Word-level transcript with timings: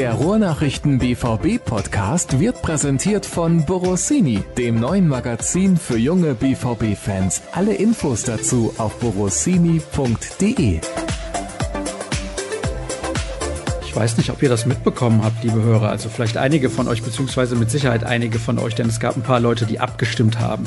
Der 0.00 0.14
Ruhrnachrichten 0.14 0.98
BVB 0.98 1.62
Podcast 1.62 2.40
wird 2.40 2.62
präsentiert 2.62 3.26
von 3.26 3.66
Borossini, 3.66 4.42
dem 4.56 4.80
neuen 4.80 5.06
Magazin 5.06 5.76
für 5.76 5.98
junge 5.98 6.32
BVB 6.32 6.96
Fans. 6.96 7.42
Alle 7.52 7.74
Infos 7.74 8.22
dazu 8.22 8.72
auf 8.78 8.98
borossini.de. 8.98 10.80
Ich 13.84 13.94
weiß 13.94 14.16
nicht, 14.16 14.30
ob 14.30 14.42
ihr 14.42 14.48
das 14.48 14.64
mitbekommen 14.64 15.22
habt, 15.22 15.44
liebe 15.44 15.62
Hörer. 15.62 15.90
Also 15.90 16.08
vielleicht 16.08 16.38
einige 16.38 16.70
von 16.70 16.88
euch, 16.88 17.02
beziehungsweise 17.02 17.54
mit 17.54 17.70
Sicherheit 17.70 18.02
einige 18.02 18.38
von 18.38 18.58
euch, 18.58 18.74
denn 18.74 18.88
es 18.88 19.00
gab 19.00 19.18
ein 19.18 19.22
paar 19.22 19.40
Leute, 19.40 19.66
die 19.66 19.80
abgestimmt 19.80 20.40
haben. 20.40 20.64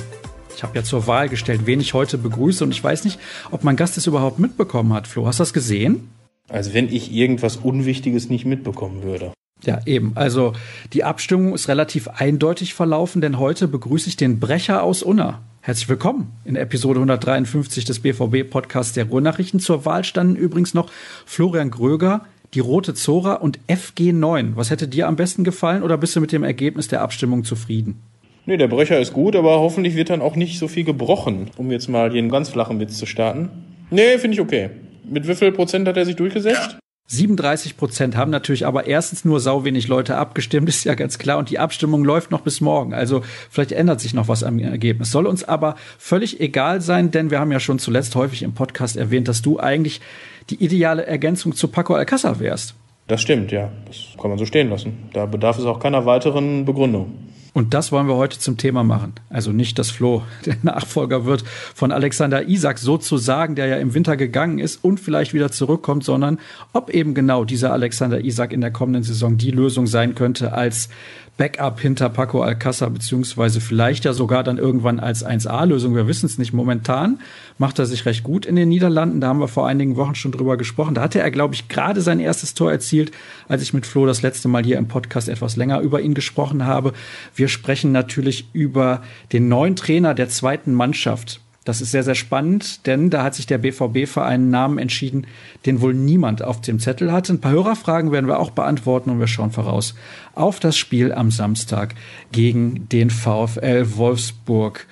Ich 0.56 0.62
habe 0.62 0.78
ja 0.78 0.84
zur 0.84 1.08
Wahl 1.08 1.28
gestellt, 1.28 1.62
wen 1.66 1.82
ich 1.82 1.96
heute 1.96 2.20
begrüße 2.20 2.64
und 2.64 2.70
ich 2.70 2.84
weiß 2.84 3.04
nicht, 3.04 3.20
ob 3.50 3.64
mein 3.64 3.78
Gast 3.78 3.98
es 3.98 4.06
überhaupt 4.06 4.38
mitbekommen 4.38 4.94
hat. 4.94 5.08
Flo, 5.08 5.26
hast 5.26 5.40
du 5.40 5.42
das 5.42 5.54
gesehen? 5.54 6.13
Als 6.54 6.72
wenn 6.76 6.88
ich 6.88 7.12
irgendwas 7.12 7.58
Unwichtiges 7.58 8.30
nicht 8.30 8.46
mitbekommen 8.46 9.02
würde. 9.02 9.34
Ja, 9.64 9.80
eben. 9.88 10.12
Also 10.14 10.54
die 10.94 11.04
Abstimmung 11.04 11.56
ist 11.56 11.68
relativ 11.68 12.08
eindeutig 12.08 12.76
verlaufen, 12.76 13.22
denn 13.22 13.40
heute 13.40 13.68
begrüße 13.68 14.08
ich 14.08 14.18
den 14.18 14.40
Brecher 14.40 14.84
aus 14.84 15.02
Unna. 15.02 15.42
Herzlich 15.62 15.90
willkommen 15.90 16.32
in 16.46 16.56
Episode 16.56 17.00
153 17.00 17.86
des 17.86 18.02
BVB-Podcasts 18.02 18.94
der 18.94 19.06
Ruhrnachrichten. 19.06 19.60
Zur 19.60 19.86
Wahl 19.86 20.04
standen 20.04 20.36
übrigens 20.36 20.76
noch 20.76 20.92
Florian 21.26 21.72
Gröger, 21.72 22.26
die 22.54 22.60
Rote 22.60 22.94
Zora 22.94 23.34
und 23.34 23.58
FG9. 23.68 24.52
Was 24.54 24.70
hätte 24.70 24.88
dir 24.88 25.08
am 25.08 25.16
besten 25.16 25.44
gefallen 25.44 25.82
oder 25.82 25.98
bist 25.98 26.16
du 26.16 26.22
mit 26.22 26.32
dem 26.32 26.44
Ergebnis 26.44 26.88
der 26.88 27.02
Abstimmung 27.02 27.46
zufrieden? 27.46 28.00
Nee, 28.46 28.58
der 28.58 28.68
Brecher 28.68 29.00
ist 29.00 29.14
gut, 29.14 29.36
aber 29.36 29.60
hoffentlich 29.60 29.96
wird 29.96 30.12
dann 30.12 30.22
auch 30.22 30.36
nicht 30.36 30.60
so 30.60 30.68
viel 30.68 30.84
gebrochen, 30.84 31.50
um 31.58 31.72
jetzt 31.72 31.90
mal 31.90 32.12
hier 32.12 32.20
einen 32.20 32.30
ganz 32.30 32.50
flachen 32.50 32.80
Witz 32.80 33.00
zu 33.00 33.08
starten. 33.08 33.50
Nee, 33.90 34.20
finde 34.20 34.36
ich 34.36 34.42
okay. 34.42 34.70
Mit 35.06 35.28
wie 35.28 35.36
viel 35.36 35.52
Prozent 35.52 35.88
hat 35.88 35.98
er 35.98 36.06
sich 36.06 36.16
durchgesetzt? 36.16 36.78
37 37.08 37.78
Prozent 37.78 38.16
haben 38.16 38.32
natürlich 38.32 38.66
aber 38.66 38.88
erstens 38.88 39.26
nur 39.26 39.40
sau 39.40 39.66
wenig 39.66 39.88
Leute 39.88 40.16
abgestimmt, 40.16 40.70
ist 40.70 40.86
ja 40.86 40.96
ganz 40.96 41.18
klar. 41.18 41.38
Und 41.38 41.50
die 41.50 41.60
Abstimmung 41.60 42.04
läuft 42.04 42.32
noch 42.32 42.42
bis 42.42 42.62
morgen. 42.62 42.94
Also 42.94 43.22
vielleicht 43.50 43.72
ändert 43.72 44.00
sich 44.00 44.14
noch 44.14 44.28
was 44.28 44.44
am 44.44 44.60
Ergebnis. 44.60 45.12
Soll 45.12 45.28
uns 45.28 45.44
aber 45.44 45.76
völlig 45.98 46.40
egal 46.40 46.82
sein, 46.82 47.12
denn 47.12 47.30
wir 47.30 47.40
haben 47.40 47.52
ja 47.52 47.60
schon 47.60 47.80
zuletzt 47.80 48.16
häufig 48.16 48.44
im 48.44 48.54
Podcast 48.54 48.98
erwähnt, 48.98 49.28
dass 49.28 49.42
du 49.42 49.60
eigentlich 49.60 50.02
die 50.50 50.64
ideale 50.64 51.06
Ergänzung 51.06 51.54
zu 51.54 51.68
Paco 51.68 51.94
Alcázar 51.94 52.40
wärst. 52.40 52.76
Das 53.08 53.22
stimmt, 53.22 53.52
ja. 53.52 53.72
Das 53.86 53.98
kann 54.20 54.30
man 54.30 54.40
so 54.40 54.46
stehen 54.46 54.70
lassen. 54.70 55.10
Da 55.14 55.26
bedarf 55.26 55.60
es 55.60 55.66
auch 55.66 55.80
keiner 55.80 56.06
weiteren 56.06 56.66
Begründung. 56.66 57.12
Und 57.54 57.76
das 57.76 57.92
wollen 57.92 58.08
wir 58.08 58.16
heute 58.16 58.40
zum 58.40 58.58
Thema 58.58 58.84
machen. 58.84 59.14
Also 59.30 59.52
nicht, 59.52 59.78
dass 59.78 59.92
Flo 59.92 60.24
der 60.46 60.58
Nachfolger 60.64 61.26
wird 61.26 61.44
von 61.76 61.92
Alexander 61.92 62.48
Isak 62.48 62.80
sozusagen, 62.80 63.56
der 63.56 63.68
ja 63.68 63.78
im 63.78 63.94
Winter 63.94 64.18
gegangen 64.18 64.60
ist 64.60 64.84
und 64.84 65.00
vielleicht 65.00 65.34
wieder 65.34 65.52
zurückkommt, 65.52 66.04
sondern 66.04 66.40
ob 66.74 66.90
eben 66.90 67.14
genau 67.14 67.46
dieser 67.46 67.72
Alexander 67.72 68.24
Isak 68.24 68.54
in 68.54 68.62
der 68.62 68.72
kommenden 68.72 69.04
Saison 69.04 69.38
die 69.38 69.52
Lösung 69.52 69.86
sein 69.86 70.16
könnte 70.16 70.54
als 70.54 70.90
Backup 71.36 71.80
hinter 71.80 72.10
Paco 72.10 72.44
Alcázar, 72.44 72.92
beziehungsweise 72.92 73.60
vielleicht 73.60 74.06
ja 74.06 74.14
sogar 74.14 74.44
dann 74.44 74.60
irgendwann 74.60 75.00
als 75.00 75.26
1A-Lösung. 75.26 75.96
Wir 75.96 76.08
wissen 76.08 76.28
es 76.28 76.38
nicht. 76.38 76.54
Momentan 76.54 77.20
macht 77.58 77.80
er 77.80 77.88
sich 77.88 78.06
recht 78.06 78.24
gut 78.24 78.46
in 78.46 78.56
den 78.56 78.70
Niederlanden. 78.70 79.20
Da 79.20 79.30
haben 79.30 79.40
wir 79.40 79.48
vor 79.48 79.68
einigen 79.68 79.96
Wochen 79.96 80.14
schon 80.14 80.32
drüber 80.32 80.58
gesprochen. 80.58 80.94
Da 80.94 81.02
hatte 81.02 81.20
er, 81.20 81.32
glaube 81.32 81.56
ich, 81.56 81.70
gerade 81.70 82.02
sein 82.02 82.20
erstes 82.20 82.54
Tor 82.54 82.72
erzielt, 82.72 83.12
als 83.48 83.64
ich 83.64 83.74
mit 83.74 83.88
Flo 83.88 84.06
das 84.06 84.22
letzte 84.22 84.48
Mal 84.48 84.64
hier 84.64 84.78
im 84.78 84.88
Podcast 84.88 85.28
etwas 85.28 85.56
länger 85.56 85.80
über 85.80 86.02
ihn 86.02 86.14
gesprochen 86.14 86.66
habe. 86.66 86.94
Wir 87.36 87.48
sprechen 87.48 87.92
natürlich 87.92 88.48
über 88.54 89.02
den 89.32 89.48
neuen 89.48 89.76
Trainer 89.76 90.14
der 90.14 90.30
zweiten 90.30 90.74
Mannschaft 90.74 91.40
das 91.66 91.80
ist 91.80 91.92
sehr, 91.92 92.04
sehr 92.04 92.16
spannend, 92.16 92.86
denn 92.88 93.10
da 93.10 93.24
hat 93.24 93.36
sich 93.36 93.46
der 93.46 93.58
BVB 93.58 94.08
für 94.08 94.24
einen 94.24 94.50
Namen 94.50 94.78
entschieden, 94.78 95.28
den 95.66 95.82
wohl 95.82 95.94
niemand 95.94 96.44
auf 96.44 96.60
dem 96.60 96.80
Zettel 96.80 97.12
hatte. 97.12 97.34
Ein 97.34 97.42
paar 97.42 97.54
Hörerfragen 97.54 98.12
werden 98.12 98.28
wir 98.28 98.40
auch 98.40 98.52
beantworten 98.52 99.10
und 99.10 99.20
wir 99.20 99.28
schauen 99.28 99.52
voraus 99.52 99.96
auf 100.36 100.60
das 100.60 100.76
Spiel 100.76 101.14
am 101.14 101.32
Samstag 101.32 101.96
gegen 102.32 102.90
den 102.90 103.10
VfL 103.10 103.96
Wolfsburg. 103.96 104.88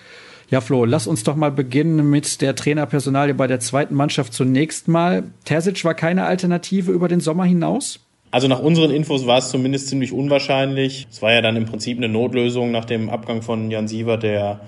Ja, 0.49 0.59
Flo, 0.59 0.85
lass 0.85 1.07
uns 1.07 1.23
doch 1.23 1.35
mal 1.35 1.51
beginnen 1.51 2.09
mit 2.09 2.41
der 2.41 2.55
Trainerpersonalie 2.55 3.33
bei 3.33 3.47
der 3.47 3.59
zweiten 3.59 3.95
Mannschaft 3.95 4.33
zunächst 4.33 4.87
mal. 4.87 5.23
Terzic 5.45 5.83
war 5.85 5.93
keine 5.93 6.25
Alternative 6.25 6.91
über 6.91 7.07
den 7.07 7.21
Sommer 7.21 7.45
hinaus? 7.45 7.99
Also 8.31 8.47
nach 8.47 8.59
unseren 8.59 8.91
Infos 8.91 9.27
war 9.27 9.39
es 9.39 9.49
zumindest 9.49 9.89
ziemlich 9.89 10.13
unwahrscheinlich. 10.13 11.07
Es 11.11 11.21
war 11.21 11.33
ja 11.33 11.41
dann 11.41 11.57
im 11.57 11.65
Prinzip 11.65 11.97
eine 11.97 12.07
Notlösung 12.07 12.71
nach 12.71 12.85
dem 12.85 13.09
Abgang 13.09 13.41
von 13.41 13.71
Jan 13.71 13.89
Siever, 13.89 14.17
der 14.17 14.61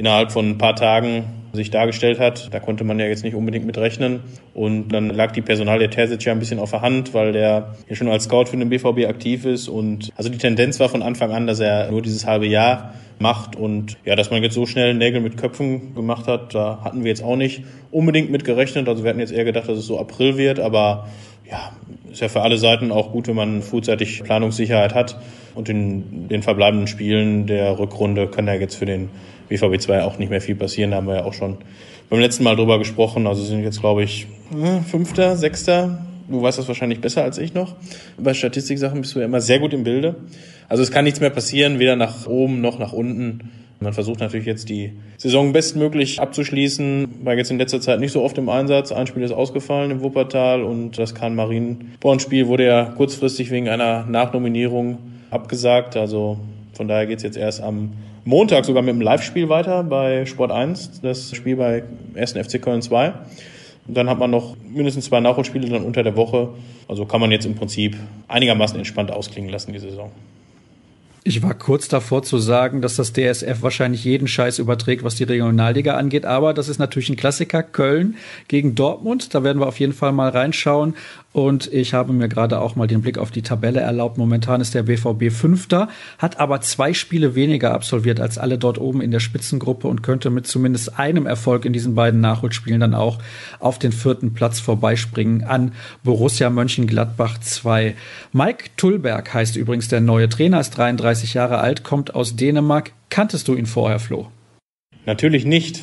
innerhalb 0.00 0.32
von 0.32 0.48
ein 0.48 0.58
paar 0.58 0.74
Tagen 0.74 1.24
sich 1.52 1.70
dargestellt 1.70 2.18
hat. 2.18 2.54
Da 2.54 2.58
konnte 2.58 2.84
man 2.84 2.98
ja 2.98 3.04
jetzt 3.04 3.22
nicht 3.22 3.34
unbedingt 3.34 3.66
mit 3.66 3.76
rechnen. 3.76 4.20
Und 4.54 4.88
dann 4.88 5.10
lag 5.10 5.32
die 5.32 5.42
Personal 5.42 5.78
der 5.78 5.90
Terzic 5.90 6.24
ja 6.24 6.32
ein 6.32 6.38
bisschen 6.38 6.58
auf 6.58 6.70
der 6.70 6.80
Hand, 6.80 7.12
weil 7.12 7.32
der 7.32 7.74
ja 7.86 7.94
schon 7.94 8.08
als 8.08 8.24
Scout 8.24 8.46
für 8.46 8.56
den 8.56 8.70
BVB 8.70 9.06
aktiv 9.06 9.44
ist. 9.44 9.68
Und 9.68 10.10
also 10.16 10.30
die 10.30 10.38
Tendenz 10.38 10.80
war 10.80 10.88
von 10.88 11.02
Anfang 11.02 11.32
an, 11.32 11.46
dass 11.46 11.60
er 11.60 11.90
nur 11.90 12.00
dieses 12.00 12.26
halbe 12.26 12.46
Jahr 12.46 12.94
macht. 13.18 13.56
Und 13.56 13.98
ja, 14.06 14.16
dass 14.16 14.30
man 14.30 14.42
jetzt 14.42 14.54
so 14.54 14.64
schnell 14.64 14.94
Nägel 14.94 15.20
mit 15.20 15.36
Köpfen 15.36 15.94
gemacht 15.94 16.26
hat, 16.26 16.54
da 16.54 16.80
hatten 16.82 17.04
wir 17.04 17.10
jetzt 17.10 17.22
auch 17.22 17.36
nicht 17.36 17.64
unbedingt 17.90 18.30
mit 18.30 18.44
gerechnet. 18.44 18.88
Also 18.88 19.04
wir 19.04 19.10
hatten 19.10 19.20
jetzt 19.20 19.32
eher 19.32 19.44
gedacht, 19.44 19.68
dass 19.68 19.76
es 19.76 19.86
so 19.86 20.00
April 20.00 20.38
wird, 20.38 20.60
aber 20.60 21.08
ja, 21.50 21.72
ist 22.10 22.22
ja 22.22 22.28
für 22.28 22.40
alle 22.40 22.56
Seiten 22.56 22.90
auch 22.90 23.12
gut, 23.12 23.28
wenn 23.28 23.36
man 23.36 23.60
frühzeitig 23.60 24.22
Planungssicherheit 24.22 24.94
hat. 24.94 25.20
Und 25.54 25.68
in 25.68 26.28
den 26.28 26.42
verbleibenden 26.42 26.86
Spielen 26.86 27.46
der 27.46 27.78
Rückrunde 27.78 28.28
kann 28.28 28.48
er 28.48 28.58
jetzt 28.58 28.76
für 28.76 28.86
den 28.86 29.10
BVB 29.50 29.80
2 29.80 30.04
auch 30.04 30.18
nicht 30.18 30.30
mehr 30.30 30.40
viel 30.40 30.54
passieren. 30.54 30.92
Da 30.92 30.96
haben 30.96 31.06
wir 31.06 31.16
ja 31.16 31.24
auch 31.24 31.34
schon 31.34 31.58
beim 32.08 32.20
letzten 32.20 32.44
Mal 32.44 32.56
drüber 32.56 32.78
gesprochen. 32.78 33.26
Also 33.26 33.42
sind 33.42 33.62
jetzt, 33.62 33.80
glaube 33.80 34.02
ich, 34.02 34.26
äh, 34.52 34.80
Fünfter, 34.80 35.36
Sechster. 35.36 36.06
Du 36.28 36.40
weißt 36.40 36.58
das 36.58 36.68
wahrscheinlich 36.68 37.00
besser 37.00 37.24
als 37.24 37.38
ich 37.38 37.52
noch. 37.52 37.74
Bei 38.16 38.32
Statistiksachen 38.32 39.00
bist 39.00 39.14
du 39.14 39.18
ja 39.18 39.24
immer 39.24 39.40
sehr 39.40 39.58
gut 39.58 39.74
im 39.74 39.82
Bilde. 39.82 40.14
Also 40.68 40.82
es 40.82 40.92
kann 40.92 41.04
nichts 41.04 41.20
mehr 41.20 41.30
passieren, 41.30 41.80
weder 41.80 41.96
nach 41.96 42.26
oben 42.26 42.60
noch 42.60 42.78
nach 42.78 42.92
unten. 42.92 43.50
Man 43.80 43.92
versucht 43.92 44.20
natürlich 44.20 44.46
jetzt 44.46 44.68
die 44.68 44.92
Saison 45.16 45.52
bestmöglich 45.52 46.20
abzuschließen. 46.20 47.08
War 47.24 47.34
jetzt 47.34 47.50
in 47.50 47.58
letzter 47.58 47.80
Zeit 47.80 47.98
nicht 47.98 48.12
so 48.12 48.22
oft 48.22 48.38
im 48.38 48.48
Einsatz. 48.48 48.92
Ein 48.92 49.06
Spiel 49.06 49.22
ist 49.22 49.32
ausgefallen 49.32 49.90
im 49.90 50.02
Wuppertal 50.02 50.62
und 50.62 50.98
das 50.98 51.14
Kahn 51.14 51.34
Marienborn-Spiel 51.34 52.46
wurde 52.46 52.66
ja 52.66 52.84
kurzfristig 52.84 53.50
wegen 53.50 53.68
einer 53.68 54.04
Nachnominierung 54.04 54.98
abgesagt. 55.30 55.96
Also 55.96 56.38
von 56.74 56.86
daher 56.86 57.06
geht's 57.06 57.22
jetzt 57.22 57.38
erst 57.38 57.62
am 57.62 57.92
Montag 58.24 58.64
sogar 58.64 58.82
mit 58.82 58.90
einem 58.90 59.00
Live-Spiel 59.00 59.48
weiter 59.48 59.82
bei 59.82 60.26
Sport 60.26 60.50
1, 60.50 61.00
das 61.00 61.34
Spiel 61.34 61.56
bei 61.56 61.84
1. 62.14 62.32
FC 62.32 62.60
Köln 62.60 62.82
2. 62.82 63.14
Und 63.88 63.96
dann 63.96 64.10
hat 64.10 64.18
man 64.18 64.30
noch 64.30 64.56
mindestens 64.68 65.06
zwei 65.06 65.20
Nachholspiele 65.20 65.68
dann 65.68 65.84
unter 65.84 66.02
der 66.02 66.16
Woche. 66.16 66.50
Also 66.86 67.06
kann 67.06 67.20
man 67.20 67.30
jetzt 67.30 67.46
im 67.46 67.54
Prinzip 67.54 67.96
einigermaßen 68.28 68.76
entspannt 68.76 69.10
ausklingen 69.10 69.50
lassen, 69.50 69.72
die 69.72 69.78
Saison. 69.78 70.12
Ich 71.22 71.42
war 71.42 71.52
kurz 71.52 71.86
davor 71.88 72.22
zu 72.22 72.38
sagen, 72.38 72.80
dass 72.80 72.96
das 72.96 73.12
DSF 73.12 73.60
wahrscheinlich 73.60 74.04
jeden 74.04 74.26
Scheiß 74.26 74.58
überträgt, 74.58 75.04
was 75.04 75.16
die 75.16 75.24
Regionalliga 75.24 75.96
angeht. 75.96 76.24
Aber 76.24 76.54
das 76.54 76.70
ist 76.70 76.78
natürlich 76.78 77.10
ein 77.10 77.16
Klassiker. 77.16 77.62
Köln 77.62 78.16
gegen 78.48 78.74
Dortmund. 78.74 79.34
Da 79.34 79.44
werden 79.44 79.60
wir 79.60 79.66
auf 79.66 79.80
jeden 79.80 79.92
Fall 79.92 80.12
mal 80.12 80.30
reinschauen. 80.30 80.94
Und 81.32 81.72
ich 81.72 81.94
habe 81.94 82.12
mir 82.12 82.28
gerade 82.28 82.58
auch 82.58 82.74
mal 82.74 82.88
den 82.88 83.02
Blick 83.02 83.16
auf 83.16 83.30
die 83.30 83.42
Tabelle 83.42 83.80
erlaubt. 83.80 84.18
Momentan 84.18 84.60
ist 84.60 84.74
der 84.74 84.82
BVB 84.82 85.30
Fünfter, 85.30 85.88
hat 86.18 86.40
aber 86.40 86.60
zwei 86.60 86.92
Spiele 86.92 87.36
weniger 87.36 87.72
absolviert 87.72 88.18
als 88.18 88.36
alle 88.36 88.58
dort 88.58 88.78
oben 88.78 89.00
in 89.00 89.12
der 89.12 89.20
Spitzengruppe 89.20 89.86
und 89.86 90.02
könnte 90.02 90.30
mit 90.30 90.48
zumindest 90.48 90.98
einem 90.98 91.26
Erfolg 91.26 91.64
in 91.66 91.72
diesen 91.72 91.94
beiden 91.94 92.20
Nachholspielen 92.20 92.80
dann 92.80 92.94
auch 92.94 93.18
auf 93.60 93.78
den 93.78 93.92
vierten 93.92 94.34
Platz 94.34 94.58
vorbeispringen 94.58 95.44
an 95.44 95.72
Borussia 96.02 96.50
Mönchengladbach 96.50 97.38
2. 97.38 97.94
Mike 98.32 98.70
Tullberg 98.76 99.32
heißt 99.32 99.54
übrigens 99.54 99.86
der 99.86 100.00
neue 100.00 100.28
Trainer, 100.28 100.58
ist 100.58 100.70
33 100.70 101.09
Jahre 101.34 101.58
alt, 101.58 101.84
kommt 101.84 102.14
aus 102.14 102.36
Dänemark. 102.36 102.92
Kanntest 103.08 103.48
du 103.48 103.54
ihn 103.54 103.66
vorher, 103.66 103.98
Flo? 103.98 104.28
Natürlich 105.06 105.44
nicht. 105.44 105.82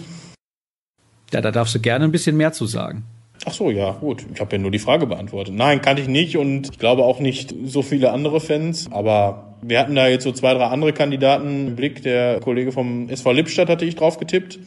Ja, 1.33 1.41
da 1.41 1.51
darfst 1.51 1.75
du 1.75 1.79
gerne 1.79 2.05
ein 2.05 2.11
bisschen 2.11 2.37
mehr 2.37 2.53
zu 2.53 2.65
sagen. 2.65 3.03
Ach 3.45 3.53
so, 3.53 3.69
ja, 3.69 3.91
gut. 3.91 4.25
Ich 4.33 4.39
habe 4.39 4.55
ja 4.55 4.61
nur 4.61 4.71
die 4.71 4.79
Frage 4.79 5.05
beantwortet. 5.05 5.53
Nein, 5.53 5.81
kannte 5.81 6.01
ich 6.01 6.07
nicht 6.07 6.37
und 6.37 6.69
ich 6.71 6.79
glaube 6.79 7.03
auch 7.03 7.19
nicht 7.19 7.53
so 7.65 7.81
viele 7.81 8.11
andere 8.11 8.39
Fans. 8.39 8.87
Aber 8.91 9.55
wir 9.61 9.79
hatten 9.79 9.95
da 9.95 10.07
jetzt 10.07 10.23
so 10.23 10.31
zwei, 10.31 10.53
drei 10.53 10.65
andere 10.65 10.93
Kandidaten 10.93 11.67
im 11.67 11.75
Blick. 11.75 12.01
Der 12.03 12.39
Kollege 12.39 12.71
vom 12.71 13.09
SV 13.09 13.31
Lippstadt 13.33 13.69
hatte 13.69 13.85
ich 13.85 13.95
drauf 13.95 14.17
getippt, 14.17 14.59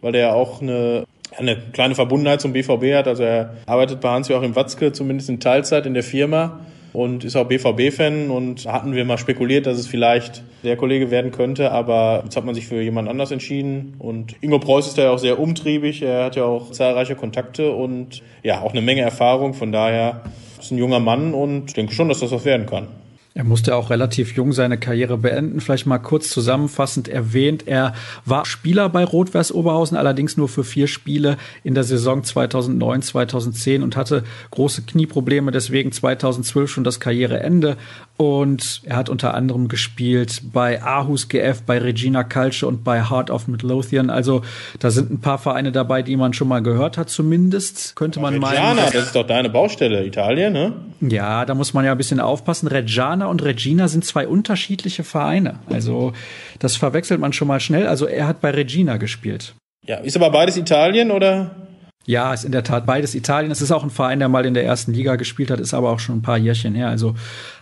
weil 0.00 0.12
der 0.12 0.34
auch 0.34 0.62
eine, 0.62 1.04
eine 1.36 1.56
kleine 1.72 1.94
Verbundenheit 1.94 2.40
zum 2.40 2.52
BVB 2.52 2.94
hat. 2.94 3.08
Also 3.08 3.24
er 3.24 3.56
arbeitet 3.66 4.00
bei 4.00 4.10
Hans-Joachim 4.10 4.56
Watzke 4.56 4.92
zumindest 4.92 5.28
in 5.28 5.40
Teilzeit 5.40 5.86
in 5.86 5.94
der 5.94 6.04
Firma 6.04 6.60
und 6.94 7.24
ist 7.24 7.34
auch 7.34 7.46
BVB-Fan 7.46 8.30
und 8.30 8.66
hatten 8.66 8.94
wir 8.94 9.04
mal 9.04 9.18
spekuliert, 9.18 9.66
dass 9.66 9.78
es 9.78 9.88
vielleicht 9.88 10.44
der 10.62 10.76
Kollege 10.76 11.10
werden 11.10 11.32
könnte, 11.32 11.72
aber 11.72 12.22
jetzt 12.24 12.36
hat 12.36 12.44
man 12.44 12.54
sich 12.54 12.66
für 12.66 12.80
jemand 12.80 13.08
anders 13.08 13.32
entschieden. 13.32 13.96
Und 13.98 14.36
Ingo 14.40 14.60
Preuß 14.60 14.86
ist 14.86 14.96
ja 14.96 15.10
auch 15.10 15.18
sehr 15.18 15.40
umtriebig, 15.40 16.02
er 16.02 16.24
hat 16.24 16.36
ja 16.36 16.44
auch 16.44 16.70
zahlreiche 16.70 17.16
Kontakte 17.16 17.72
und 17.72 18.22
ja, 18.44 18.62
auch 18.62 18.70
eine 18.70 18.80
Menge 18.80 19.02
Erfahrung, 19.02 19.54
von 19.54 19.72
daher 19.72 20.22
ist 20.60 20.70
ein 20.70 20.78
junger 20.78 21.00
Mann 21.00 21.34
und 21.34 21.76
denke 21.76 21.92
schon, 21.92 22.08
dass 22.08 22.20
das 22.20 22.30
was 22.30 22.44
werden 22.44 22.66
kann. 22.66 22.86
Er 23.36 23.42
musste 23.42 23.74
auch 23.74 23.90
relativ 23.90 24.36
jung 24.36 24.52
seine 24.52 24.78
Karriere 24.78 25.18
beenden. 25.18 25.60
Vielleicht 25.60 25.86
mal 25.86 25.98
kurz 25.98 26.30
zusammenfassend 26.30 27.08
erwähnt. 27.08 27.66
Er 27.66 27.92
war 28.24 28.46
Spieler 28.46 28.88
bei 28.88 29.02
Rot-Weiß 29.02 29.50
Oberhausen, 29.50 29.96
allerdings 29.96 30.36
nur 30.36 30.48
für 30.48 30.62
vier 30.62 30.86
Spiele 30.86 31.36
in 31.64 31.74
der 31.74 31.82
Saison 31.82 32.22
2009, 32.22 33.02
2010 33.02 33.82
und 33.82 33.96
hatte 33.96 34.22
große 34.52 34.82
Knieprobleme, 34.82 35.50
deswegen 35.50 35.90
2012 35.90 36.70
schon 36.70 36.84
das 36.84 37.00
Karriereende. 37.00 37.76
Und 38.16 38.82
er 38.84 38.96
hat 38.96 39.08
unter 39.08 39.34
anderem 39.34 39.66
gespielt 39.66 40.42
bei 40.52 40.80
Aarhus 40.80 41.28
GF, 41.28 41.62
bei 41.62 41.78
Regina 41.78 42.22
Calcio 42.22 42.68
und 42.68 42.84
bei 42.84 43.10
Heart 43.10 43.30
of 43.30 43.48
Midlothian. 43.48 44.08
Also 44.08 44.42
da 44.78 44.92
sind 44.92 45.10
ein 45.10 45.20
paar 45.20 45.38
Vereine 45.38 45.72
dabei, 45.72 46.02
die 46.02 46.16
man 46.16 46.32
schon 46.32 46.46
mal 46.46 46.62
gehört 46.62 46.96
hat, 46.96 47.10
zumindest. 47.10 47.96
Könnte 47.96 48.20
man 48.20 48.38
meinen. 48.38 48.56
Reggiana, 48.56 48.82
das 48.84 49.06
ist 49.06 49.16
doch 49.16 49.26
deine 49.26 49.50
Baustelle, 49.50 50.06
Italien, 50.06 50.52
ne? 50.52 50.74
Ja, 51.00 51.44
da 51.44 51.54
muss 51.54 51.74
man 51.74 51.84
ja 51.84 51.90
ein 51.90 51.98
bisschen 51.98 52.20
aufpassen. 52.20 52.68
Reggiana 52.68 53.26
und 53.26 53.42
Regina 53.42 53.88
sind 53.88 54.04
zwei 54.04 54.28
unterschiedliche 54.28 55.02
Vereine. 55.02 55.58
Also 55.68 56.12
das 56.60 56.76
verwechselt 56.76 57.18
man 57.18 57.32
schon 57.32 57.48
mal 57.48 57.58
schnell. 57.58 57.88
Also 57.88 58.06
er 58.06 58.28
hat 58.28 58.40
bei 58.40 58.50
Regina 58.50 58.96
gespielt. 58.96 59.54
Ja, 59.86 59.96
ist 59.96 60.16
aber 60.16 60.30
beides 60.30 60.56
Italien 60.56 61.10
oder? 61.10 61.50
Ja, 62.06 62.34
ist 62.34 62.44
in 62.44 62.52
der 62.52 62.64
Tat 62.64 62.84
beides 62.84 63.14
Italien. 63.14 63.50
Es 63.50 63.62
ist 63.62 63.72
auch 63.72 63.82
ein 63.82 63.90
Verein, 63.90 64.18
der 64.18 64.28
mal 64.28 64.44
in 64.44 64.54
der 64.54 64.64
ersten 64.64 64.92
Liga 64.92 65.16
gespielt 65.16 65.50
hat, 65.50 65.58
ist 65.58 65.72
aber 65.72 65.90
auch 65.90 66.00
schon 66.00 66.18
ein 66.18 66.22
paar 66.22 66.36
Jährchen 66.36 66.74
her. 66.74 66.88
Also 66.88 67.14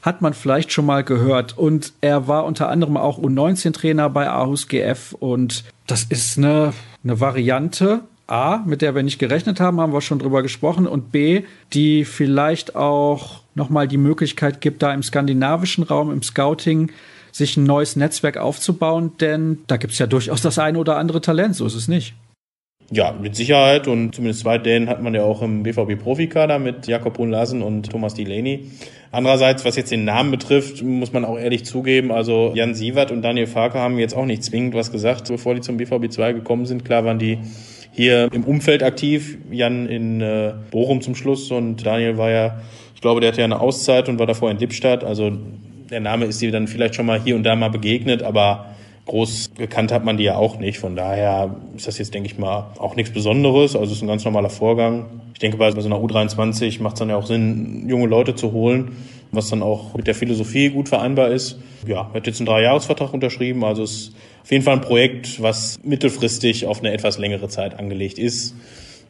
hat 0.02 0.20
man 0.20 0.34
vielleicht 0.34 0.72
schon 0.72 0.86
mal 0.86 1.04
gehört. 1.04 1.56
Und 1.56 1.92
er 2.00 2.26
war 2.26 2.44
unter 2.44 2.68
anderem 2.68 2.96
auch 2.96 3.20
U19-Trainer 3.20 4.10
bei 4.10 4.28
Aarhus 4.28 4.66
GF. 4.66 5.12
Und 5.12 5.62
das 5.86 6.04
ist 6.04 6.38
eine, 6.38 6.72
eine 7.04 7.20
Variante, 7.20 8.00
A, 8.26 8.62
mit 8.66 8.82
der 8.82 8.94
wir 8.94 9.02
nicht 9.02 9.18
gerechnet 9.18 9.60
haben, 9.60 9.80
haben 9.80 9.92
wir 9.92 10.00
schon 10.00 10.18
drüber 10.18 10.42
gesprochen. 10.42 10.88
Und 10.88 11.12
B, 11.12 11.44
die 11.72 12.04
vielleicht 12.04 12.74
auch 12.74 13.42
nochmal 13.54 13.86
die 13.86 13.98
Möglichkeit 13.98 14.60
gibt, 14.60 14.82
da 14.82 14.92
im 14.92 15.02
skandinavischen 15.02 15.84
Raum, 15.84 16.10
im 16.10 16.22
Scouting, 16.22 16.90
sich 17.30 17.56
ein 17.56 17.64
neues 17.64 17.94
Netzwerk 17.94 18.38
aufzubauen. 18.38 19.12
Denn 19.20 19.58
da 19.68 19.76
gibt's 19.76 19.98
ja 19.98 20.06
durchaus 20.06 20.42
das 20.42 20.58
eine 20.58 20.78
oder 20.78 20.96
andere 20.96 21.20
Talent, 21.20 21.54
so 21.54 21.66
ist 21.66 21.74
es 21.74 21.86
nicht. 21.86 22.14
Ja, 22.90 23.14
mit 23.18 23.36
Sicherheit 23.36 23.88
und 23.88 24.14
zumindest 24.14 24.40
zwei 24.40 24.58
Dänen 24.58 24.88
hat 24.88 25.02
man 25.02 25.14
ja 25.14 25.22
auch 25.22 25.40
im 25.40 25.62
BVB-Profikader 25.62 26.58
mit 26.58 26.86
Jakob 26.86 27.14
Brunn-Larsen 27.14 27.62
und 27.62 27.90
Thomas 27.90 28.14
Delaney. 28.14 28.70
Andererseits, 29.10 29.64
was 29.64 29.76
jetzt 29.76 29.90
den 29.92 30.04
Namen 30.04 30.30
betrifft, 30.30 30.82
muss 30.82 31.12
man 31.12 31.24
auch 31.24 31.38
ehrlich 31.38 31.64
zugeben, 31.64 32.10
also 32.10 32.52
Jan 32.54 32.74
Sievert 32.74 33.10
und 33.10 33.22
Daniel 33.22 33.46
Farke 33.46 33.78
haben 33.78 33.98
jetzt 33.98 34.14
auch 34.14 34.24
nicht 34.24 34.42
zwingend 34.42 34.74
was 34.74 34.90
gesagt, 34.90 35.28
bevor 35.28 35.54
die 35.54 35.60
zum 35.60 35.76
BVB 35.76 36.10
2 36.10 36.32
gekommen 36.32 36.66
sind. 36.66 36.84
Klar 36.84 37.04
waren 37.04 37.18
die 37.18 37.38
hier 37.92 38.30
im 38.32 38.44
Umfeld 38.44 38.82
aktiv, 38.82 39.36
Jan 39.50 39.86
in 39.86 40.22
äh, 40.22 40.54
Bochum 40.70 41.02
zum 41.02 41.14
Schluss 41.14 41.50
und 41.50 41.84
Daniel 41.84 42.16
war 42.16 42.30
ja, 42.30 42.60
ich 42.94 43.02
glaube, 43.02 43.20
der 43.20 43.28
hatte 43.28 43.40
ja 43.40 43.44
eine 43.44 43.60
Auszeit 43.60 44.08
und 44.08 44.18
war 44.18 44.26
davor 44.26 44.50
in 44.50 44.58
Lippstadt, 44.58 45.04
also 45.04 45.30
der 45.90 46.00
Name 46.00 46.24
ist 46.24 46.40
dir 46.40 46.50
dann 46.50 46.66
vielleicht 46.66 46.94
schon 46.94 47.04
mal 47.04 47.20
hier 47.20 47.36
und 47.36 47.42
da 47.42 47.54
mal 47.54 47.68
begegnet, 47.68 48.22
aber 48.22 48.74
groß 49.06 49.52
gekannt 49.56 49.92
hat 49.92 50.04
man 50.04 50.16
die 50.16 50.24
ja 50.24 50.36
auch 50.36 50.58
nicht. 50.58 50.78
Von 50.78 50.96
daher 50.96 51.56
ist 51.76 51.86
das 51.86 51.98
jetzt, 51.98 52.14
denke 52.14 52.28
ich 52.28 52.38
mal, 52.38 52.72
auch 52.78 52.96
nichts 52.96 53.12
Besonderes. 53.12 53.74
Also 53.74 53.90
es 53.90 53.98
ist 53.98 54.02
ein 54.02 54.08
ganz 54.08 54.24
normaler 54.24 54.50
Vorgang. 54.50 55.06
Ich 55.32 55.40
denke, 55.40 55.56
bei 55.56 55.70
so 55.70 55.80
einer 55.84 55.96
U23 55.96 56.80
macht 56.82 56.94
es 56.94 56.98
dann 57.00 57.08
ja 57.08 57.16
auch 57.16 57.26
Sinn, 57.26 57.88
junge 57.88 58.06
Leute 58.06 58.34
zu 58.34 58.52
holen, 58.52 58.96
was 59.32 59.48
dann 59.48 59.62
auch 59.62 59.94
mit 59.94 60.06
der 60.06 60.14
Philosophie 60.14 60.70
gut 60.70 60.88
vereinbar 60.88 61.30
ist. 61.30 61.58
Ja, 61.86 62.10
hat 62.14 62.26
jetzt 62.26 62.38
einen 62.38 62.46
Dreijahresvertrag 62.46 63.12
unterschrieben. 63.12 63.64
Also 63.64 63.82
es 63.82 63.92
ist 63.92 64.14
auf 64.44 64.50
jeden 64.52 64.64
Fall 64.64 64.74
ein 64.74 64.80
Projekt, 64.82 65.42
was 65.42 65.80
mittelfristig 65.82 66.66
auf 66.66 66.80
eine 66.80 66.92
etwas 66.92 67.18
längere 67.18 67.48
Zeit 67.48 67.78
angelegt 67.78 68.18
ist. 68.18 68.54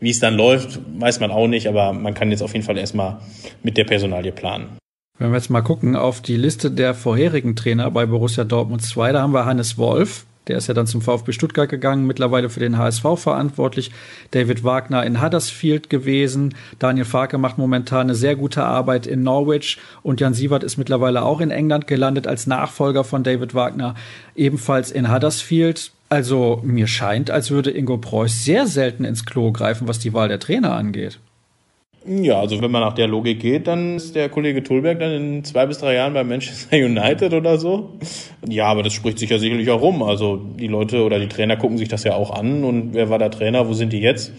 Wie 0.00 0.10
es 0.10 0.18
dann 0.18 0.34
läuft, 0.34 0.80
weiß 0.98 1.20
man 1.20 1.30
auch 1.30 1.46
nicht, 1.46 1.68
aber 1.68 1.92
man 1.92 2.14
kann 2.14 2.30
jetzt 2.30 2.42
auf 2.42 2.54
jeden 2.54 2.64
Fall 2.64 2.76
erstmal 2.76 3.18
mit 3.62 3.76
der 3.76 3.84
Personalie 3.84 4.32
planen. 4.32 4.81
Wenn 5.22 5.30
wir 5.30 5.36
jetzt 5.36 5.50
mal 5.50 5.62
gucken 5.62 5.94
auf 5.94 6.20
die 6.20 6.36
Liste 6.36 6.68
der 6.68 6.94
vorherigen 6.94 7.54
Trainer 7.54 7.92
bei 7.92 8.06
Borussia 8.06 8.42
Dortmund 8.42 8.82
2, 8.82 9.12
da 9.12 9.22
haben 9.22 9.32
wir 9.32 9.44
Hannes 9.44 9.78
Wolf, 9.78 10.26
der 10.48 10.58
ist 10.58 10.66
ja 10.66 10.74
dann 10.74 10.88
zum 10.88 11.00
VfB 11.00 11.30
Stuttgart 11.30 11.68
gegangen, 11.68 12.08
mittlerweile 12.08 12.50
für 12.50 12.58
den 12.58 12.76
HSV 12.76 13.04
verantwortlich. 13.14 13.92
David 14.32 14.64
Wagner 14.64 15.06
in 15.06 15.22
Huddersfield 15.22 15.90
gewesen. 15.90 16.56
Daniel 16.80 17.04
Farke 17.04 17.38
macht 17.38 17.56
momentan 17.56 18.08
eine 18.08 18.16
sehr 18.16 18.34
gute 18.34 18.64
Arbeit 18.64 19.06
in 19.06 19.22
Norwich. 19.22 19.78
Und 20.02 20.20
Jan 20.20 20.34
Sievert 20.34 20.64
ist 20.64 20.76
mittlerweile 20.76 21.22
auch 21.22 21.40
in 21.40 21.52
England 21.52 21.86
gelandet 21.86 22.26
als 22.26 22.48
Nachfolger 22.48 23.04
von 23.04 23.22
David 23.22 23.54
Wagner, 23.54 23.94
ebenfalls 24.34 24.90
in 24.90 25.12
Huddersfield. 25.12 25.92
Also 26.08 26.60
mir 26.64 26.88
scheint, 26.88 27.30
als 27.30 27.52
würde 27.52 27.70
Ingo 27.70 27.98
Preuß 27.98 28.44
sehr 28.44 28.66
selten 28.66 29.04
ins 29.04 29.24
Klo 29.24 29.52
greifen, 29.52 29.86
was 29.86 30.00
die 30.00 30.12
Wahl 30.12 30.26
der 30.26 30.40
Trainer 30.40 30.72
angeht. 30.72 31.20
Ja, 32.04 32.40
also 32.40 32.60
wenn 32.60 32.70
man 32.70 32.80
nach 32.82 32.94
der 32.94 33.06
Logik 33.06 33.40
geht, 33.40 33.68
dann 33.68 33.96
ist 33.96 34.16
der 34.16 34.28
Kollege 34.28 34.62
Tulberg 34.62 34.98
dann 34.98 35.12
in 35.12 35.44
zwei 35.44 35.66
bis 35.66 35.78
drei 35.78 35.94
Jahren 35.94 36.14
bei 36.14 36.24
Manchester 36.24 36.76
United 36.84 37.32
oder 37.32 37.58
so. 37.58 37.90
Ja, 38.48 38.66
aber 38.66 38.82
das 38.82 38.92
spricht 38.92 39.18
sich 39.18 39.30
ja 39.30 39.38
sicherlich 39.38 39.70
auch 39.70 39.80
rum. 39.80 40.02
Also 40.02 40.36
die 40.36 40.66
Leute 40.66 41.04
oder 41.04 41.20
die 41.20 41.28
Trainer 41.28 41.56
gucken 41.56 41.78
sich 41.78 41.88
das 41.88 42.02
ja 42.04 42.14
auch 42.14 42.30
an 42.30 42.64
und 42.64 42.94
wer 42.94 43.08
war 43.08 43.18
der 43.18 43.30
Trainer, 43.30 43.68
wo 43.68 43.72
sind 43.72 43.92
die 43.92 44.00
jetzt? 44.00 44.32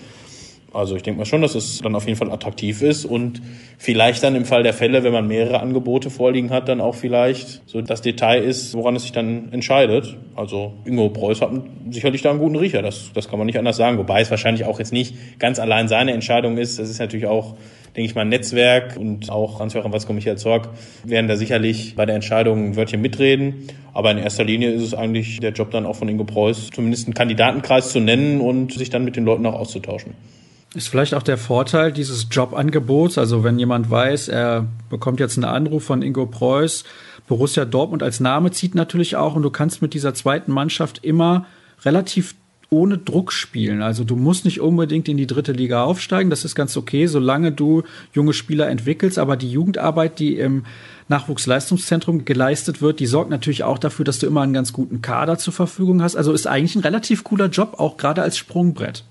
Also 0.73 0.95
ich 0.95 1.03
denke 1.03 1.19
mal 1.19 1.25
schon, 1.25 1.43
dass 1.43 1.53
es 1.53 1.79
dann 1.79 1.93
auf 1.93 2.07
jeden 2.07 2.17
Fall 2.17 2.31
attraktiv 2.31 2.81
ist 2.81 3.05
und 3.05 3.43
vielleicht 3.77 4.23
dann 4.23 4.35
im 4.35 4.43
Fall 4.43 4.63
der 4.63 4.73
Fälle, 4.73 5.03
wenn 5.03 5.13
man 5.13 5.27
mehrere 5.27 5.59
Angebote 5.59 6.09
vorliegen 6.09 6.49
hat, 6.49 6.67
dann 6.67 6.81
auch 6.81 6.95
vielleicht 6.95 7.61
so 7.67 7.79
das 7.83 8.01
Detail 8.01 8.41
ist, 8.41 8.73
woran 8.73 8.95
es 8.95 9.03
sich 9.03 9.11
dann 9.11 9.53
entscheidet. 9.53 10.17
Also 10.35 10.73
Ingo 10.83 11.09
Preuß 11.09 11.41
hat 11.41 11.51
sicherlich 11.91 12.23
da 12.23 12.31
einen 12.31 12.39
guten 12.39 12.55
Riecher, 12.55 12.81
das, 12.81 13.11
das 13.13 13.29
kann 13.29 13.37
man 13.37 13.45
nicht 13.45 13.59
anders 13.59 13.77
sagen. 13.77 13.99
Wobei 13.99 14.21
es 14.21 14.31
wahrscheinlich 14.31 14.65
auch 14.65 14.79
jetzt 14.79 14.91
nicht 14.93 15.37
ganz 15.37 15.59
allein 15.59 15.87
seine 15.87 16.11
Entscheidung 16.11 16.57
ist. 16.57 16.79
Das 16.79 16.89
ist 16.89 16.97
natürlich 16.97 17.27
auch, 17.27 17.53
denke 17.95 18.09
ich 18.09 18.15
mal, 18.15 18.21
ein 18.21 18.29
Netzwerk 18.29 18.97
und 18.97 19.29
auch 19.29 19.59
Hans-Joachim 19.59 19.93
Watzko, 19.93 20.13
Michael 20.13 20.37
Zorg 20.37 20.69
werden 21.03 21.27
da 21.27 21.35
sicherlich 21.35 21.93
bei 21.95 22.07
der 22.07 22.15
Entscheidung 22.15 22.69
ein 22.69 22.75
Wörtchen 22.75 22.99
mitreden. 22.99 23.67
Aber 23.93 24.09
in 24.09 24.17
erster 24.17 24.43
Linie 24.43 24.71
ist 24.71 24.81
es 24.81 24.95
eigentlich 24.95 25.39
der 25.39 25.51
Job 25.51 25.69
dann 25.69 25.85
auch 25.85 25.95
von 25.95 26.09
Ingo 26.09 26.23
Preuß, 26.23 26.71
zumindest 26.73 27.05
einen 27.05 27.13
Kandidatenkreis 27.13 27.91
zu 27.91 27.99
nennen 27.99 28.41
und 28.41 28.73
sich 28.73 28.89
dann 28.89 29.05
mit 29.05 29.15
den 29.15 29.23
Leuten 29.23 29.45
auch 29.45 29.53
auszutauschen. 29.53 30.15
Ist 30.75 30.87
vielleicht 30.87 31.13
auch 31.13 31.23
der 31.23 31.37
Vorteil 31.37 31.91
dieses 31.91 32.27
Jobangebots, 32.31 33.19
also 33.19 33.43
wenn 33.43 33.59
jemand 33.59 33.91
weiß, 33.91 34.27
er 34.27 34.65
bekommt 34.89 35.19
jetzt 35.19 35.37
einen 35.37 35.45
Anruf 35.45 35.83
von 35.83 36.01
Ingo 36.01 36.25
Preuß, 36.25 36.83
Borussia 37.27 37.63
Dortmund 37.63 38.01
als 38.01 38.19
Name 38.19 38.49
zieht 38.49 38.73
natürlich 38.73 39.15
auch 39.15 39.35
und 39.35 39.43
du 39.43 39.51
kannst 39.51 39.83
mit 39.83 39.93
dieser 39.93 40.15
zweiten 40.15 40.51
Mannschaft 40.51 41.03
immer 41.03 41.45
relativ 41.85 42.33
ohne 42.71 42.97
Druck 42.97 43.31
spielen. 43.31 43.83
Also 43.83 44.03
du 44.03 44.15
musst 44.15 44.45
nicht 44.45 44.61
unbedingt 44.61 45.07
in 45.07 45.15
die 45.15 45.27
dritte 45.27 45.51
Liga 45.51 45.83
aufsteigen, 45.83 46.31
das 46.31 46.43
ist 46.43 46.55
ganz 46.55 46.75
okay, 46.75 47.05
solange 47.05 47.51
du 47.51 47.83
junge 48.13 48.33
Spieler 48.33 48.67
entwickelst, 48.67 49.19
aber 49.19 49.37
die 49.37 49.51
Jugendarbeit, 49.51 50.17
die 50.17 50.37
im 50.39 50.65
Nachwuchsleistungszentrum 51.07 52.25
geleistet 52.25 52.81
wird, 52.81 52.99
die 52.99 53.05
sorgt 53.05 53.29
natürlich 53.29 53.63
auch 53.63 53.77
dafür, 53.77 54.05
dass 54.05 54.17
du 54.17 54.25
immer 54.25 54.41
einen 54.41 54.53
ganz 54.53 54.73
guten 54.73 55.03
Kader 55.03 55.37
zur 55.37 55.53
Verfügung 55.53 56.01
hast. 56.01 56.15
Also 56.15 56.33
ist 56.33 56.47
eigentlich 56.47 56.75
ein 56.75 56.81
relativ 56.81 57.23
cooler 57.23 57.47
Job, 57.47 57.75
auch 57.77 57.97
gerade 57.97 58.23
als 58.23 58.37
Sprungbrett. 58.37 59.03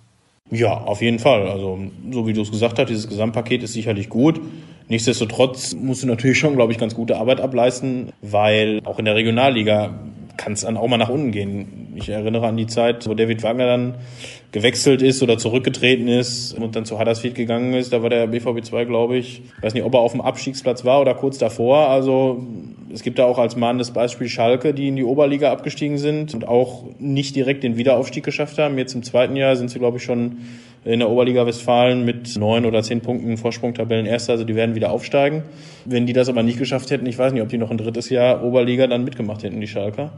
Ja, 0.53 0.75
auf 0.75 1.01
jeden 1.01 1.19
Fall. 1.19 1.49
Also, 1.49 1.79
so 2.11 2.27
wie 2.27 2.35
du 2.35 2.43
es 2.43 2.51
gesagt 2.51 2.79
hast, 2.79 2.91
dieses 2.91 3.09
Gesamtpaket 3.09 3.63
ist 3.63 3.73
sicherlich 3.73 4.11
gut. 4.11 4.39
Nichtsdestotrotz 4.87 5.75
musst 5.75 6.03
du 6.03 6.07
natürlich 6.07 6.39
schon, 6.39 6.57
glaube 6.57 6.73
ich, 6.73 6.79
ganz 6.79 6.95
gute 6.95 7.17
Arbeit 7.17 7.41
ableisten, 7.41 8.13
weil 8.21 8.81
auch 8.85 8.99
in 8.99 9.07
der 9.07 9.15
Regionalliga 9.15 9.95
kann 10.37 10.53
es 10.53 10.61
dann 10.61 10.77
auch 10.77 10.89
mal 10.89 10.99
nach 10.99 11.09
unten 11.09 11.31
gehen. 11.31 11.95
Ich 11.97 12.11
erinnere 12.11 12.49
an 12.49 12.59
die 12.59 12.67
Zeit, 12.67 13.09
wo 13.09 13.15
David 13.15 13.43
Wagner 13.43 13.65
dann 13.65 13.95
gewechselt 14.53 15.01
ist 15.01 15.23
oder 15.23 15.39
zurückgetreten 15.39 16.09
ist 16.09 16.53
und 16.53 16.77
dann 16.77 16.85
zu 16.85 16.99
Huddersfield 16.99 17.35
gegangen 17.35 17.73
ist. 17.73 17.93
Da 17.93 18.03
war 18.03 18.11
der 18.11 18.27
BVB 18.27 18.63
2, 18.63 18.85
glaube 18.85 19.17
ich, 19.17 19.43
weiß 19.63 19.73
nicht, 19.73 19.83
ob 19.83 19.95
er 19.95 20.01
auf 20.01 20.13
dem 20.13 20.21
Abstiegsplatz 20.21 20.85
war 20.85 21.01
oder 21.01 21.15
kurz 21.15 21.39
davor. 21.39 21.89
Also 21.89 22.47
es 22.93 23.03
gibt 23.03 23.19
da 23.19 23.25
auch 23.25 23.39
als 23.39 23.57
mahnendes 23.57 23.93
Beispiel 23.93 24.29
Schalke, 24.29 24.75
die 24.75 24.89
in 24.89 24.97
die 24.97 25.05
Oberliga 25.05 25.51
abgestiegen 25.51 25.97
sind 25.97 26.35
und 26.35 26.47
auch 26.47 26.85
nicht 26.99 27.35
direkt 27.35 27.65
den 27.65 27.79
Wiederaufstieg 27.79 28.25
geschafft 28.25 28.59
haben. 28.59 28.77
Jetzt 28.77 28.95
im 28.95 29.03
zweiten 29.03 29.37
Jahr 29.37 29.57
sind 29.57 29.71
sie, 29.71 29.79
glaube 29.79 29.97
ich, 29.97 30.05
schon 30.05 30.37
in 30.85 30.99
der 30.99 31.09
Oberliga 31.09 31.47
Westfalen 31.47 32.05
mit 32.05 32.37
neun 32.37 32.67
oder 32.67 32.83
zehn 32.83 33.01
Punkten 33.01 33.39
Vorsprung 33.39 33.73
Tabellen 33.73 34.05
erster, 34.05 34.33
also 34.33 34.45
die 34.45 34.55
werden 34.55 34.75
wieder 34.75 34.91
aufsteigen. 34.91 35.45
Wenn 35.87 36.07
die 36.07 36.13
das 36.13 36.29
aber 36.29 36.43
nicht 36.43 36.59
geschafft 36.59 36.91
hätten, 36.91 37.07
ich 37.07 37.19
weiß 37.19 37.33
nicht, 37.33 37.43
ob 37.43 37.49
die 37.49 37.59
noch 37.59 37.71
ein 37.71 37.79
drittes 37.79 38.11
Jahr 38.11 38.45
Oberliga 38.45 38.87
dann 38.87 39.05
mitgemacht 39.05 39.45
hätten, 39.45 39.61
die 39.61 39.69
Schalker. 39.69 40.13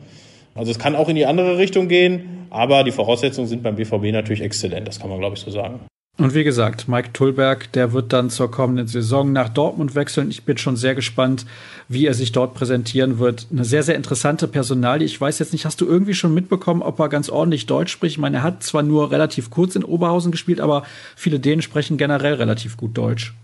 Also 0.55 0.71
es 0.71 0.79
kann 0.79 0.95
auch 0.97 1.09
in 1.09 1.17
die 1.17 1.27
andere 1.27 1.59
Richtung 1.59 1.89
gehen, 1.89 2.47
aber 2.51 2.85
die 2.85 2.93
Voraussetzungen 2.93 3.49
sind 3.49 3.63
beim 3.63 3.77
BVB 3.77 4.13
natürlich 4.13 4.43
exzellent, 4.43 4.87
das 4.87 5.01
kann 5.01 5.11
man 5.11 5.19
glaube 5.19 5.37
ich 5.37 5.43
so 5.43 5.51
sagen. 5.51 5.81
Und 6.17 6.33
wie 6.33 6.45
gesagt, 6.45 6.87
Mike 6.87 7.13
Tullberg, 7.13 7.73
der 7.73 7.93
wird 7.93 8.13
dann 8.13 8.31
zur 8.31 8.49
kommenden 8.49 8.87
Saison 8.87 9.33
nach 9.33 9.49
Dortmund 9.49 9.97
wechseln. 9.97 10.31
Ich 10.31 10.45
bin 10.45 10.57
schon 10.59 10.77
sehr 10.77 10.95
gespannt, 10.95 11.45
wie 11.89 12.07
er 12.07 12.15
sich 12.15 12.31
dort 12.31 12.55
präsentieren 12.55 13.19
wird. 13.19 13.49
Eine 13.51 13.65
sehr, 13.65 13.83
sehr 13.83 13.97
interessante 13.97 14.47
Personalie. 14.47 15.07
Ich 15.07 15.21
weiß 15.21 15.41
jetzt 15.41 15.53
nicht, 15.53 15.65
hast 15.65 15.81
du 15.81 15.87
irgendwie 15.87 16.15
schon 16.15 16.33
mitbekommen, 16.33 16.83
ob 16.83 17.01
er 17.01 17.09
ganz 17.09 17.31
ordentlich 17.31 17.67
Deutsch 17.67 17.91
spricht? 17.91 18.15
Ich 18.15 18.21
meine, 18.21 18.37
er 18.39 18.43
hat 18.45 18.63
zwar 18.63 18.85
nur 18.85 19.11
relativ 19.11 19.51
kurz 19.51 19.75
in 19.75 19.83
Oberhausen 19.83 20.31
gespielt, 20.31 20.61
aber 20.61 20.85
viele 21.17 21.41
Dänen 21.41 21.63
sprechen 21.63 21.97
generell 21.97 22.35
relativ 22.35 22.77
gut 22.77 22.97
Deutsch. 22.97 23.35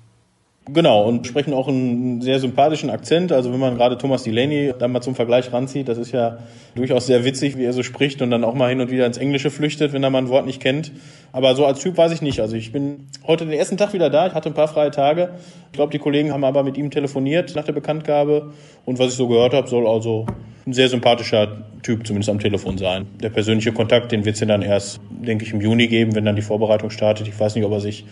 Genau, 0.66 1.04
und 1.04 1.26
sprechen 1.26 1.54
auch 1.54 1.68
einen 1.68 2.20
sehr 2.20 2.38
sympathischen 2.38 2.90
Akzent. 2.90 3.32
Also 3.32 3.50
wenn 3.50 3.58
man 3.58 3.76
gerade 3.76 3.96
Thomas 3.96 4.24
Delaney 4.24 4.74
dann 4.78 4.92
mal 4.92 5.00
zum 5.00 5.14
Vergleich 5.14 5.52
ranzieht, 5.52 5.88
das 5.88 5.96
ist 5.96 6.12
ja 6.12 6.38
durchaus 6.74 7.06
sehr 7.06 7.24
witzig, 7.24 7.56
wie 7.56 7.64
er 7.64 7.72
so 7.72 7.82
spricht 7.82 8.20
und 8.20 8.30
dann 8.30 8.44
auch 8.44 8.54
mal 8.54 8.68
hin 8.68 8.80
und 8.80 8.90
wieder 8.90 9.06
ins 9.06 9.16
Englische 9.16 9.50
flüchtet, 9.50 9.94
wenn 9.94 10.04
er 10.04 10.10
mal 10.10 10.18
ein 10.18 10.28
Wort 10.28 10.44
nicht 10.44 10.60
kennt. 10.60 10.92
Aber 11.32 11.54
so 11.54 11.64
als 11.64 11.80
Typ 11.80 11.96
weiß 11.96 12.12
ich 12.12 12.20
nicht. 12.20 12.40
Also 12.40 12.56
ich 12.56 12.72
bin 12.72 13.06
heute 13.26 13.46
den 13.46 13.58
ersten 13.58 13.78
Tag 13.78 13.94
wieder 13.94 14.10
da. 14.10 14.26
Ich 14.26 14.34
hatte 14.34 14.50
ein 14.50 14.54
paar 14.54 14.68
freie 14.68 14.90
Tage. 14.90 15.30
Ich 15.72 15.72
glaube, 15.72 15.92
die 15.92 15.98
Kollegen 15.98 16.30
haben 16.30 16.44
aber 16.44 16.62
mit 16.62 16.76
ihm 16.76 16.90
telefoniert 16.90 17.56
nach 17.56 17.64
der 17.64 17.72
Bekanntgabe. 17.72 18.52
Und 18.84 18.98
was 18.98 19.08
ich 19.08 19.14
so 19.14 19.28
gehört 19.28 19.54
habe, 19.54 19.66
soll 19.66 19.88
also 19.88 20.26
ein 20.66 20.74
sehr 20.74 20.90
sympathischer 20.90 21.64
Typ 21.82 22.06
zumindest 22.06 22.28
am 22.28 22.38
Telefon 22.38 22.76
sein. 22.76 23.06
Der 23.22 23.30
persönliche 23.30 23.72
Kontakt, 23.72 24.12
den 24.12 24.26
wird 24.26 24.40
es 24.40 24.46
dann 24.46 24.62
erst, 24.62 25.00
denke 25.10 25.44
ich, 25.44 25.52
im 25.52 25.62
Juni 25.62 25.88
geben, 25.88 26.14
wenn 26.14 26.26
dann 26.26 26.36
die 26.36 26.42
Vorbereitung 26.42 26.90
startet. 26.90 27.26
Ich 27.28 27.40
weiß 27.40 27.54
nicht, 27.54 27.64
ob 27.64 27.72
er 27.72 27.80
sich 27.80 28.04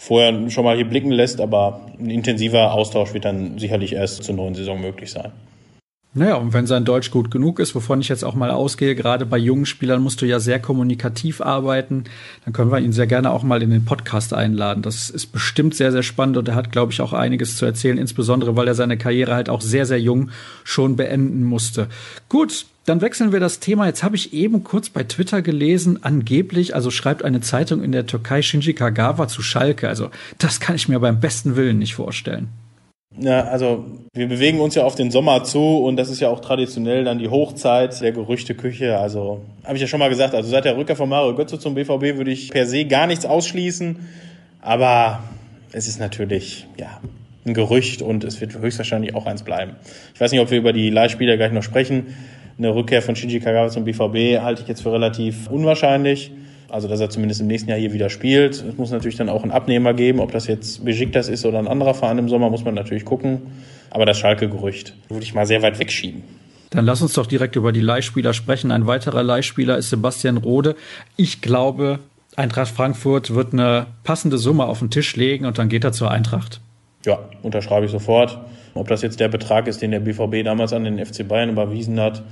vorher 0.00 0.48
schon 0.50 0.64
mal 0.64 0.76
hier 0.76 0.86
blicken 0.86 1.10
lässt, 1.10 1.42
aber 1.42 1.82
ein 1.98 2.08
intensiver 2.08 2.72
Austausch 2.72 3.12
wird 3.12 3.26
dann 3.26 3.58
sicherlich 3.58 3.92
erst 3.92 4.24
zur 4.24 4.34
neuen 4.34 4.54
Saison 4.54 4.80
möglich 4.80 5.10
sein. 5.10 5.30
Naja, 6.12 6.34
und 6.34 6.52
wenn 6.52 6.66
sein 6.66 6.84
Deutsch 6.84 7.12
gut 7.12 7.30
genug 7.30 7.60
ist, 7.60 7.76
wovon 7.76 8.00
ich 8.00 8.08
jetzt 8.08 8.24
auch 8.24 8.34
mal 8.34 8.50
ausgehe, 8.50 8.96
gerade 8.96 9.24
bei 9.24 9.38
jungen 9.38 9.64
Spielern 9.64 10.02
musst 10.02 10.20
du 10.20 10.26
ja 10.26 10.40
sehr 10.40 10.58
kommunikativ 10.58 11.40
arbeiten, 11.40 12.02
dann 12.44 12.52
können 12.52 12.72
wir 12.72 12.80
ihn 12.80 12.92
sehr 12.92 13.06
gerne 13.06 13.30
auch 13.30 13.44
mal 13.44 13.62
in 13.62 13.70
den 13.70 13.84
Podcast 13.84 14.34
einladen. 14.34 14.82
Das 14.82 15.08
ist 15.08 15.26
bestimmt 15.26 15.76
sehr, 15.76 15.92
sehr 15.92 16.02
spannend 16.02 16.36
und 16.36 16.48
er 16.48 16.56
hat, 16.56 16.72
glaube 16.72 16.90
ich, 16.90 17.00
auch 17.00 17.12
einiges 17.12 17.56
zu 17.56 17.64
erzählen, 17.64 17.96
insbesondere 17.96 18.56
weil 18.56 18.66
er 18.66 18.74
seine 18.74 18.98
Karriere 18.98 19.36
halt 19.36 19.48
auch 19.48 19.60
sehr, 19.60 19.86
sehr 19.86 20.00
jung 20.00 20.30
schon 20.64 20.96
beenden 20.96 21.44
musste. 21.44 21.86
Gut, 22.28 22.66
dann 22.86 23.02
wechseln 23.02 23.30
wir 23.30 23.38
das 23.38 23.60
Thema. 23.60 23.86
Jetzt 23.86 24.02
habe 24.02 24.16
ich 24.16 24.32
eben 24.32 24.64
kurz 24.64 24.90
bei 24.90 25.04
Twitter 25.04 25.42
gelesen, 25.42 26.02
angeblich, 26.02 26.74
also 26.74 26.90
schreibt 26.90 27.24
eine 27.24 27.40
Zeitung 27.40 27.84
in 27.84 27.92
der 27.92 28.06
Türkei 28.06 28.42
Shinji 28.42 28.74
Kagawa 28.74 29.28
zu 29.28 29.42
Schalke. 29.42 29.88
Also 29.88 30.10
das 30.38 30.58
kann 30.58 30.74
ich 30.74 30.88
mir 30.88 30.98
beim 30.98 31.20
besten 31.20 31.54
Willen 31.54 31.78
nicht 31.78 31.94
vorstellen. 31.94 32.48
Ja, 33.18 33.44
also 33.44 33.84
wir 34.14 34.28
bewegen 34.28 34.60
uns 34.60 34.76
ja 34.76 34.84
auf 34.84 34.94
den 34.94 35.10
Sommer 35.10 35.42
zu 35.42 35.78
und 35.78 35.96
das 35.96 36.10
ist 36.10 36.20
ja 36.20 36.28
auch 36.28 36.40
traditionell 36.40 37.02
dann 37.02 37.18
die 37.18 37.28
Hochzeit 37.28 38.00
der 38.00 38.12
Gerüchteküche. 38.12 38.98
Also 38.98 39.42
habe 39.64 39.74
ich 39.74 39.82
ja 39.82 39.88
schon 39.88 39.98
mal 39.98 40.08
gesagt, 40.08 40.34
also 40.34 40.48
seit 40.48 40.64
der 40.64 40.76
Rückkehr 40.76 40.96
von 40.96 41.08
Mario 41.08 41.34
Götze 41.34 41.58
zum 41.58 41.74
BVB 41.74 42.16
würde 42.16 42.30
ich 42.30 42.50
per 42.50 42.66
se 42.66 42.84
gar 42.84 43.08
nichts 43.08 43.26
ausschließen, 43.26 43.96
aber 44.62 45.24
es 45.72 45.88
ist 45.88 45.98
natürlich 45.98 46.68
ja 46.78 47.00
ein 47.44 47.54
Gerücht 47.54 48.00
und 48.00 48.22
es 48.22 48.40
wird 48.40 48.56
höchstwahrscheinlich 48.56 49.14
auch 49.14 49.26
eins 49.26 49.42
bleiben. 49.42 49.72
Ich 50.14 50.20
weiß 50.20 50.30
nicht, 50.30 50.40
ob 50.40 50.50
wir 50.50 50.58
über 50.58 50.72
die 50.72 50.90
Leihspieler 50.90 51.36
gleich 51.36 51.52
noch 51.52 51.62
sprechen. 51.62 52.14
Eine 52.58 52.74
Rückkehr 52.74 53.02
von 53.02 53.16
Shinji 53.16 53.40
Kagawa 53.40 53.70
zum 53.70 53.84
BVB 53.84 54.40
halte 54.42 54.62
ich 54.62 54.68
jetzt 54.68 54.82
für 54.82 54.92
relativ 54.92 55.48
unwahrscheinlich. 55.50 56.30
Also, 56.70 56.88
dass 56.88 57.00
er 57.00 57.10
zumindest 57.10 57.40
im 57.40 57.46
nächsten 57.46 57.68
Jahr 57.68 57.78
hier 57.78 57.92
wieder 57.92 58.10
spielt. 58.10 58.54
Es 58.54 58.76
muss 58.76 58.90
natürlich 58.90 59.16
dann 59.16 59.28
auch 59.28 59.42
einen 59.42 59.52
Abnehmer 59.52 59.94
geben. 59.94 60.20
Ob 60.20 60.32
das 60.32 60.46
jetzt 60.46 60.84
Besiktas 60.84 61.28
ist 61.28 61.44
oder 61.44 61.58
ein 61.58 61.68
anderer 61.68 61.94
Verein 61.94 62.18
im 62.18 62.28
Sommer, 62.28 62.50
muss 62.50 62.64
man 62.64 62.74
natürlich 62.74 63.04
gucken. 63.04 63.42
Aber 63.90 64.06
das 64.06 64.18
Schalke-Gerücht 64.18 64.94
würde 65.08 65.24
ich 65.24 65.34
mal 65.34 65.46
sehr 65.46 65.62
weit 65.62 65.78
wegschieben. 65.78 66.22
Dann 66.70 66.84
lass 66.84 67.02
uns 67.02 67.14
doch 67.14 67.26
direkt 67.26 67.56
über 67.56 67.72
die 67.72 67.80
Leihspieler 67.80 68.32
sprechen. 68.32 68.70
Ein 68.70 68.86
weiterer 68.86 69.24
Leihspieler 69.24 69.76
ist 69.76 69.90
Sebastian 69.90 70.36
Rode. 70.36 70.76
Ich 71.16 71.40
glaube, 71.40 71.98
Eintracht 72.36 72.70
Frankfurt 72.70 73.34
wird 73.34 73.52
eine 73.52 73.86
passende 74.04 74.38
Summe 74.38 74.64
auf 74.64 74.78
den 74.78 74.90
Tisch 74.90 75.16
legen 75.16 75.46
und 75.46 75.58
dann 75.58 75.68
geht 75.68 75.82
er 75.82 75.92
zur 75.92 76.10
Eintracht. 76.10 76.60
Ja, 77.04 77.18
unterschreibe 77.42 77.86
ich 77.86 77.92
sofort. 77.92 78.38
Ob 78.74 78.86
das 78.86 79.02
jetzt 79.02 79.18
der 79.18 79.28
Betrag 79.28 79.66
ist, 79.66 79.82
den 79.82 79.90
der 79.90 80.00
BVB 80.00 80.44
damals 80.44 80.72
an 80.72 80.84
den 80.84 81.04
FC 81.04 81.26
Bayern 81.26 81.50
überwiesen 81.50 81.98
hat, 81.98 82.22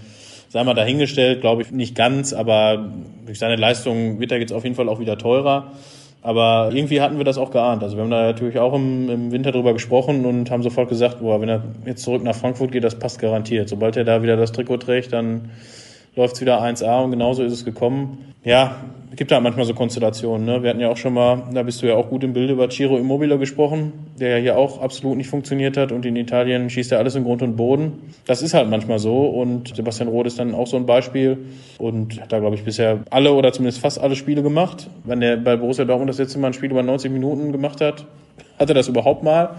sei 0.48 0.64
mal 0.64 0.74
dahingestellt, 0.74 1.40
glaube 1.40 1.62
ich 1.62 1.70
nicht 1.70 1.94
ganz, 1.94 2.32
aber 2.32 2.90
durch 3.26 3.38
seine 3.38 3.56
Leistung 3.56 4.20
wird 4.20 4.32
er 4.32 4.38
jetzt 4.38 4.52
auf 4.52 4.64
jeden 4.64 4.76
Fall 4.76 4.88
auch 4.88 5.00
wieder 5.00 5.18
teurer. 5.18 5.72
Aber 6.20 6.70
irgendwie 6.72 7.00
hatten 7.00 7.18
wir 7.18 7.24
das 7.24 7.38
auch 7.38 7.50
geahnt. 7.50 7.82
Also 7.82 7.96
wir 7.96 8.02
haben 8.02 8.10
da 8.10 8.22
natürlich 8.22 8.58
auch 8.58 8.74
im, 8.74 9.08
im 9.08 9.30
Winter 9.30 9.52
drüber 9.52 9.72
gesprochen 9.72 10.26
und 10.26 10.50
haben 10.50 10.62
sofort 10.62 10.88
gesagt, 10.88 11.20
boah, 11.20 11.40
wenn 11.40 11.48
er 11.48 11.62
jetzt 11.86 12.02
zurück 12.02 12.24
nach 12.24 12.34
Frankfurt 12.34 12.72
geht, 12.72 12.82
das 12.82 12.98
passt 12.98 13.20
garantiert. 13.20 13.68
Sobald 13.68 13.96
er 13.96 14.04
da 14.04 14.22
wieder 14.22 14.36
das 14.36 14.52
Trikot 14.52 14.78
trägt, 14.78 15.12
dann 15.12 15.50
läuft 16.18 16.34
es 16.34 16.40
wieder 16.40 16.60
1A 16.60 17.04
und 17.04 17.12
genauso 17.12 17.44
ist 17.44 17.52
es 17.52 17.64
gekommen. 17.64 18.34
Ja, 18.44 18.76
gibt 19.14 19.30
da 19.30 19.40
manchmal 19.40 19.64
so 19.64 19.74
Konstellationen. 19.74 20.44
Ne? 20.46 20.62
Wir 20.62 20.70
hatten 20.70 20.80
ja 20.80 20.90
auch 20.90 20.96
schon 20.96 21.14
mal, 21.14 21.44
da 21.52 21.62
bist 21.62 21.80
du 21.80 21.86
ja 21.86 21.94
auch 21.94 22.08
gut 22.08 22.24
im 22.24 22.32
Bilde 22.32 22.52
über 22.52 22.68
Ciro 22.70 22.98
Immobile 22.98 23.38
gesprochen, 23.38 23.92
der 24.18 24.30
ja 24.30 24.36
hier 24.36 24.58
auch 24.58 24.82
absolut 24.82 25.16
nicht 25.16 25.28
funktioniert 25.28 25.76
hat 25.76 25.92
und 25.92 26.04
in 26.04 26.16
Italien 26.16 26.70
schießt 26.70 26.92
er 26.92 26.98
alles 26.98 27.14
in 27.14 27.24
Grund 27.24 27.42
und 27.42 27.56
Boden. 27.56 28.14
Das 28.26 28.42
ist 28.42 28.52
halt 28.52 28.68
manchmal 28.68 28.98
so 28.98 29.26
und 29.26 29.74
Sebastian 29.76 30.08
Roth 30.08 30.26
ist 30.26 30.38
dann 30.38 30.54
auch 30.54 30.66
so 30.66 30.76
ein 30.76 30.86
Beispiel 30.86 31.38
und 31.78 32.20
hat 32.20 32.32
da, 32.32 32.40
glaube 32.40 32.56
ich, 32.56 32.64
bisher 32.64 33.00
alle 33.10 33.32
oder 33.32 33.52
zumindest 33.52 33.80
fast 33.80 34.00
alle 34.00 34.16
Spiele 34.16 34.42
gemacht. 34.42 34.88
Wenn 35.04 35.20
der 35.20 35.36
bei 35.36 35.56
Borussia 35.56 35.84
Dortmund 35.84 36.10
das 36.10 36.18
letzte 36.18 36.38
Mal 36.40 36.48
ein 36.48 36.52
Spiel 36.52 36.70
über 36.70 36.82
90 36.82 37.12
Minuten 37.12 37.52
gemacht 37.52 37.80
hat, 37.80 38.06
hat 38.58 38.68
er 38.68 38.74
das 38.74 38.88
überhaupt 38.88 39.22
mal. 39.22 39.50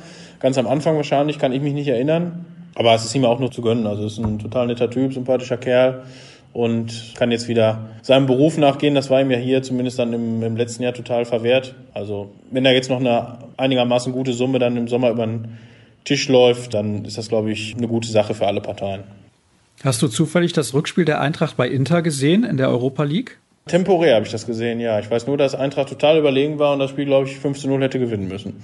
Ganz 0.41 0.57
am 0.57 0.67
Anfang 0.67 0.95
wahrscheinlich, 0.97 1.39
kann 1.39 1.53
ich 1.53 1.61
mich 1.61 1.73
nicht 1.73 1.87
erinnern. 1.87 2.45
Aber 2.75 2.93
es 2.95 3.03
ist 3.03 3.13
ihm 3.15 3.25
auch 3.25 3.39
nur 3.39 3.51
zu 3.51 3.61
gönnen. 3.61 3.87
Also 3.87 4.05
es 4.05 4.13
ist 4.13 4.19
ein 4.19 4.39
total 4.39 4.67
netter 4.67 4.89
Typ, 4.89 5.13
sympathischer 5.13 5.57
Kerl 5.57 6.03
und 6.53 7.13
kann 7.17 7.31
jetzt 7.31 7.47
wieder 7.47 7.89
seinem 8.01 8.25
Beruf 8.25 8.57
nachgehen. 8.57 8.95
Das 8.95 9.09
war 9.09 9.21
ihm 9.21 9.31
ja 9.31 9.37
hier 9.37 9.61
zumindest 9.61 9.99
dann 9.99 10.13
im, 10.13 10.43
im 10.43 10.57
letzten 10.57 10.83
Jahr 10.83 10.93
total 10.93 11.25
verwehrt. 11.25 11.75
Also 11.93 12.31
wenn 12.51 12.65
er 12.65 12.73
jetzt 12.73 12.89
noch 12.89 12.99
eine 12.99 13.39
einigermaßen 13.57 14.11
gute 14.13 14.33
Summe 14.33 14.59
dann 14.59 14.77
im 14.77 14.87
Sommer 14.87 15.11
über 15.11 15.25
den 15.25 15.57
Tisch 16.05 16.27
läuft, 16.27 16.73
dann 16.73 17.05
ist 17.05 17.17
das, 17.17 17.29
glaube 17.29 17.51
ich, 17.51 17.75
eine 17.77 17.87
gute 17.87 18.09
Sache 18.09 18.33
für 18.33 18.47
alle 18.47 18.61
Parteien. 18.61 19.03
Hast 19.83 20.01
du 20.01 20.07
zufällig 20.07 20.53
das 20.53 20.73
Rückspiel 20.73 21.05
der 21.05 21.21
Eintracht 21.21 21.55
bei 21.55 21.67
Inter 21.67 22.01
gesehen 22.01 22.43
in 22.43 22.57
der 22.57 22.69
Europa 22.69 23.03
League? 23.03 23.37
Temporär 23.67 24.15
habe 24.15 24.25
ich 24.25 24.31
das 24.31 24.45
gesehen, 24.45 24.79
ja. 24.79 24.99
Ich 24.99 25.09
weiß 25.09 25.27
nur, 25.27 25.37
dass 25.37 25.55
Eintracht 25.55 25.89
total 25.89 26.17
überlegen 26.17 26.59
war 26.59 26.73
und 26.73 26.79
das 26.79 26.89
Spiel, 26.89 27.05
glaube 27.05 27.27
ich, 27.27 27.37
5 27.37 27.59
zu 27.59 27.67
0 27.67 27.83
hätte 27.83 27.99
gewinnen 27.99 28.27
müssen. 28.27 28.63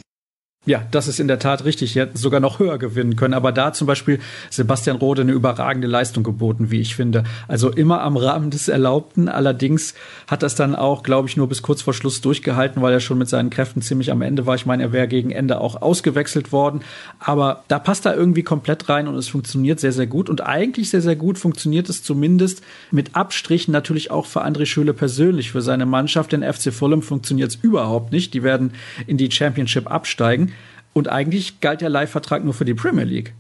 Ja, 0.67 0.84
das 0.89 1.07
ist 1.07 1.19
in 1.19 1.27
der 1.27 1.38
Tat 1.38 1.63
richtig. 1.63 1.93
Die 1.93 2.00
hätten 2.00 2.17
sogar 2.17 2.39
noch 2.39 2.57
höher 2.57 2.79
gewinnen 2.79 3.15
können. 3.15 3.36
Aber 3.36 3.51
da 3.51 3.72
zum 3.72 3.86
Beispiel 3.86 4.19
Sebastian 4.50 4.98
Rode 4.98 5.22
eine 5.22 5.31
überragende 5.31 5.88
Leistung 5.88 6.24
geboten, 6.24 6.72
wie 6.72 6.81
ich 6.81 6.95
finde. 6.95 7.24
Also 7.48 7.69
immer 7.69 8.01
am 8.01 8.17
Rahmen 8.17 8.50
des 8.50 8.67
Erlaubten. 8.67 9.29
Allerdings 9.29 9.93
hat 10.27 10.41
das 10.41 10.55
dann 10.55 10.75
auch, 10.75 11.03
glaube 11.03 11.27
ich, 11.27 11.38
nur 11.38 11.48
bis 11.48 11.62
kurz 11.62 11.84
vor 11.84 11.93
Schluss 11.93 12.19
durchgehalten, 12.22 12.81
weil 12.81 12.93
er 12.93 13.00
schon 13.00 13.19
mit 13.19 13.29
seinen 13.29 13.51
Kräften 13.51 13.84
ziemlich 13.84 14.12
am 14.12 14.24
Ende 14.24 14.48
war. 14.48 14.55
Ich 14.55 14.65
meine, 14.65 14.81
er 14.81 14.91
wäre 14.91 15.07
gegen 15.07 15.29
Ende 15.29 15.62
auch 15.62 15.84
ausgewechselt 15.84 16.51
worden. 16.51 16.81
Aber 17.19 17.63
da 17.67 17.77
passt 17.77 18.07
er 18.07 18.15
irgendwie 18.15 18.43
komplett 18.43 18.89
rein 18.89 19.07
und 19.07 19.15
es 19.15 19.27
funktioniert 19.27 19.79
sehr, 19.79 19.91
sehr 19.91 20.07
gut. 20.07 20.31
Und 20.31 20.41
eigentlich 20.41 20.89
sehr, 20.89 21.01
sehr 21.01 21.15
gut 21.15 21.38
funktioniert 21.38 21.89
es 21.89 22.01
zumindest 22.01 22.63
mit 22.89 23.15
Abstrichen 23.15 23.72
natürlich 23.72 24.10
auch 24.10 24.25
für 24.25 24.43
André 24.43 24.65
Schöle 24.65 24.95
persönlich, 24.95 25.51
für 25.51 25.62
seine 25.62 25.86
Mannschaft. 25.86 26.31
Den 26.31 26.41
FC 26.41 26.74
Fulham 26.74 27.03
funktioniert 27.03 27.51
es 27.51 27.55
überhaupt 27.57 28.12
nicht. 28.12 28.34
Die 28.34 28.41
werden 28.41 28.72
in 29.05 29.17
die 29.17 29.29
Championship 29.29 29.91
absteigen. 29.91 30.54
Und 30.95 31.09
eigentlich 31.09 31.59
galt 31.59 31.81
der 31.81 31.89
Leihvertrag 31.89 32.45
nur 32.45 32.53
für 32.53 32.63
die 32.63 32.73
Premier 32.73 33.03
League. 33.03 33.33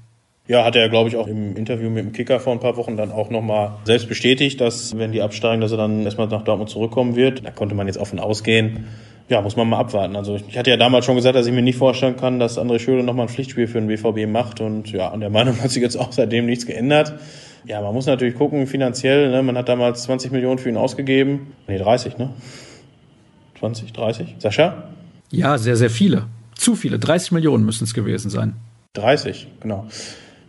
Ja, 0.45 0.65
hat 0.65 0.75
er, 0.75 0.89
glaube 0.89 1.09
ich, 1.09 1.15
auch 1.15 1.25
im 1.25 1.55
Interview 1.55 1.89
mit 1.89 2.03
dem 2.03 2.11
Kicker 2.11 2.41
vor 2.41 2.51
ein 2.51 2.59
paar 2.59 2.75
Wochen 2.75 2.97
dann 2.97 3.13
auch 3.13 3.29
nochmal 3.29 3.77
selbst 3.85 4.09
bestätigt, 4.09 4.59
dass, 4.59 4.97
wenn 4.97 5.13
die 5.13 5.21
absteigen, 5.21 5.61
dass 5.61 5.71
er 5.71 5.77
dann 5.77 6.03
erstmal 6.03 6.27
nach 6.27 6.43
Dortmund 6.43 6.69
zurückkommen 6.69 7.15
wird. 7.15 7.45
Da 7.45 7.51
konnte 7.51 7.73
man 7.73 7.87
jetzt 7.87 7.97
offen 7.97 8.19
ausgehen. 8.19 8.87
Ja, 9.29 9.41
muss 9.41 9.55
man 9.55 9.69
mal 9.69 9.79
abwarten. 9.79 10.17
Also 10.17 10.35
ich 10.35 10.57
hatte 10.57 10.69
ja 10.69 10.75
damals 10.75 11.05
schon 11.05 11.15
gesagt, 11.15 11.37
dass 11.37 11.47
ich 11.47 11.53
mir 11.53 11.61
nicht 11.61 11.77
vorstellen 11.77 12.17
kann, 12.17 12.39
dass 12.39 12.59
André 12.59 12.77
Schöle 12.77 13.03
nochmal 13.03 13.27
ein 13.27 13.29
Pflichtspiel 13.29 13.67
für 13.67 13.79
den 13.79 13.87
BVB 13.87 14.29
macht. 14.29 14.59
Und 14.59 14.91
ja, 14.91 15.11
an 15.11 15.21
der 15.21 15.29
Meinung 15.29 15.59
hat 15.61 15.71
sich 15.71 15.81
jetzt 15.81 15.95
auch 15.95 16.11
seitdem 16.11 16.45
nichts 16.45 16.65
geändert. 16.65 17.13
Ja, 17.65 17.81
man 17.81 17.93
muss 17.93 18.05
natürlich 18.05 18.35
gucken, 18.35 18.67
finanziell. 18.67 19.31
Ne? 19.31 19.41
Man 19.41 19.57
hat 19.57 19.69
damals 19.69 20.03
20 20.03 20.33
Millionen 20.33 20.59
für 20.59 20.67
ihn 20.67 20.77
ausgegeben. 20.77 21.53
Nee, 21.67 21.77
30, 21.77 22.17
ne? 22.17 22.31
20, 23.59 23.93
30? 23.93 24.35
Sascha? 24.39 24.89
Ja, 25.31 25.57
sehr, 25.57 25.77
sehr 25.77 25.89
viele. 25.89 26.27
Zu 26.55 26.75
viele. 26.75 26.99
30 26.99 27.31
Millionen 27.31 27.65
müssen 27.65 27.83
es 27.83 27.93
gewesen 27.93 28.29
sein. 28.29 28.55
30, 28.93 29.47
genau. 29.59 29.85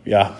Ja, 0.05 0.37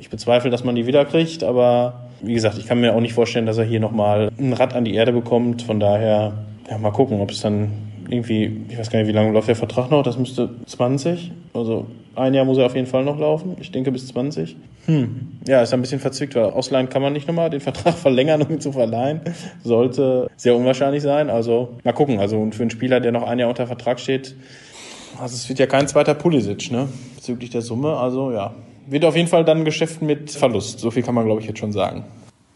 ich 0.00 0.10
bezweifle, 0.10 0.50
dass 0.50 0.64
man 0.64 0.74
die 0.74 0.86
wiederkriegt, 0.86 1.42
aber 1.44 2.06
wie 2.20 2.34
gesagt, 2.34 2.58
ich 2.58 2.66
kann 2.66 2.80
mir 2.80 2.94
auch 2.94 3.00
nicht 3.00 3.14
vorstellen, 3.14 3.46
dass 3.46 3.58
er 3.58 3.64
hier 3.64 3.80
nochmal 3.80 4.30
ein 4.38 4.52
Rad 4.52 4.74
an 4.74 4.84
die 4.84 4.94
Erde 4.94 5.12
bekommt. 5.12 5.62
Von 5.62 5.80
daher, 5.80 6.32
ja, 6.68 6.78
mal 6.78 6.90
gucken, 6.90 7.20
ob 7.20 7.30
es 7.30 7.40
dann 7.40 7.70
irgendwie, 8.08 8.64
ich 8.68 8.78
weiß 8.78 8.90
gar 8.90 8.98
nicht, 8.98 9.08
wie 9.08 9.12
lange 9.12 9.32
läuft 9.32 9.48
der 9.48 9.56
Vertrag 9.56 9.90
noch? 9.90 10.02
Das 10.02 10.18
müsste 10.18 10.50
20. 10.66 11.32
Also 11.54 11.86
ein 12.14 12.34
Jahr 12.34 12.44
muss 12.44 12.58
er 12.58 12.66
auf 12.66 12.74
jeden 12.74 12.86
Fall 12.86 13.04
noch 13.04 13.18
laufen. 13.18 13.56
Ich 13.60 13.72
denke 13.72 13.92
bis 13.92 14.06
20. 14.08 14.56
Hm. 14.86 15.38
Ja, 15.46 15.62
ist 15.62 15.74
ein 15.74 15.80
bisschen 15.80 16.00
verzwickt, 16.00 16.34
weil 16.34 16.44
ausleihen 16.44 16.88
kann 16.88 17.02
man 17.02 17.12
nicht 17.12 17.26
nochmal 17.28 17.50
den 17.50 17.60
Vertrag 17.60 17.94
verlängern, 17.98 18.42
um 18.42 18.50
ihn 18.50 18.60
zu 18.60 18.72
verleihen. 18.72 19.20
Sollte 19.62 20.30
sehr 20.36 20.56
unwahrscheinlich 20.56 21.02
sein. 21.02 21.30
Also 21.30 21.76
mal 21.84 21.92
gucken. 21.92 22.18
Also 22.18 22.38
und 22.38 22.54
für 22.54 22.62
einen 22.62 22.70
Spieler, 22.70 23.00
der 23.00 23.12
noch 23.12 23.24
ein 23.24 23.38
Jahr 23.38 23.48
unter 23.48 23.66
Vertrag 23.66 24.00
steht, 24.00 24.34
also 25.20 25.34
es 25.34 25.48
wird 25.48 25.58
ja 25.58 25.66
kein 25.66 25.88
zweiter 25.88 26.14
Pulisic, 26.14 26.70
ne? 26.70 26.88
Bezüglich 27.14 27.50
der 27.50 27.62
Summe. 27.62 27.96
Also 27.96 28.32
ja. 28.32 28.54
Wird 28.86 29.04
auf 29.04 29.16
jeden 29.16 29.28
Fall 29.28 29.44
dann 29.44 29.58
ein 29.58 29.64
Geschäft 29.64 30.02
mit 30.02 30.30
Verlust. 30.30 30.78
So 30.78 30.90
viel 30.90 31.02
kann 31.02 31.14
man, 31.14 31.24
glaube 31.24 31.40
ich, 31.40 31.46
jetzt 31.48 31.58
schon 31.58 31.72
sagen. 31.72 32.04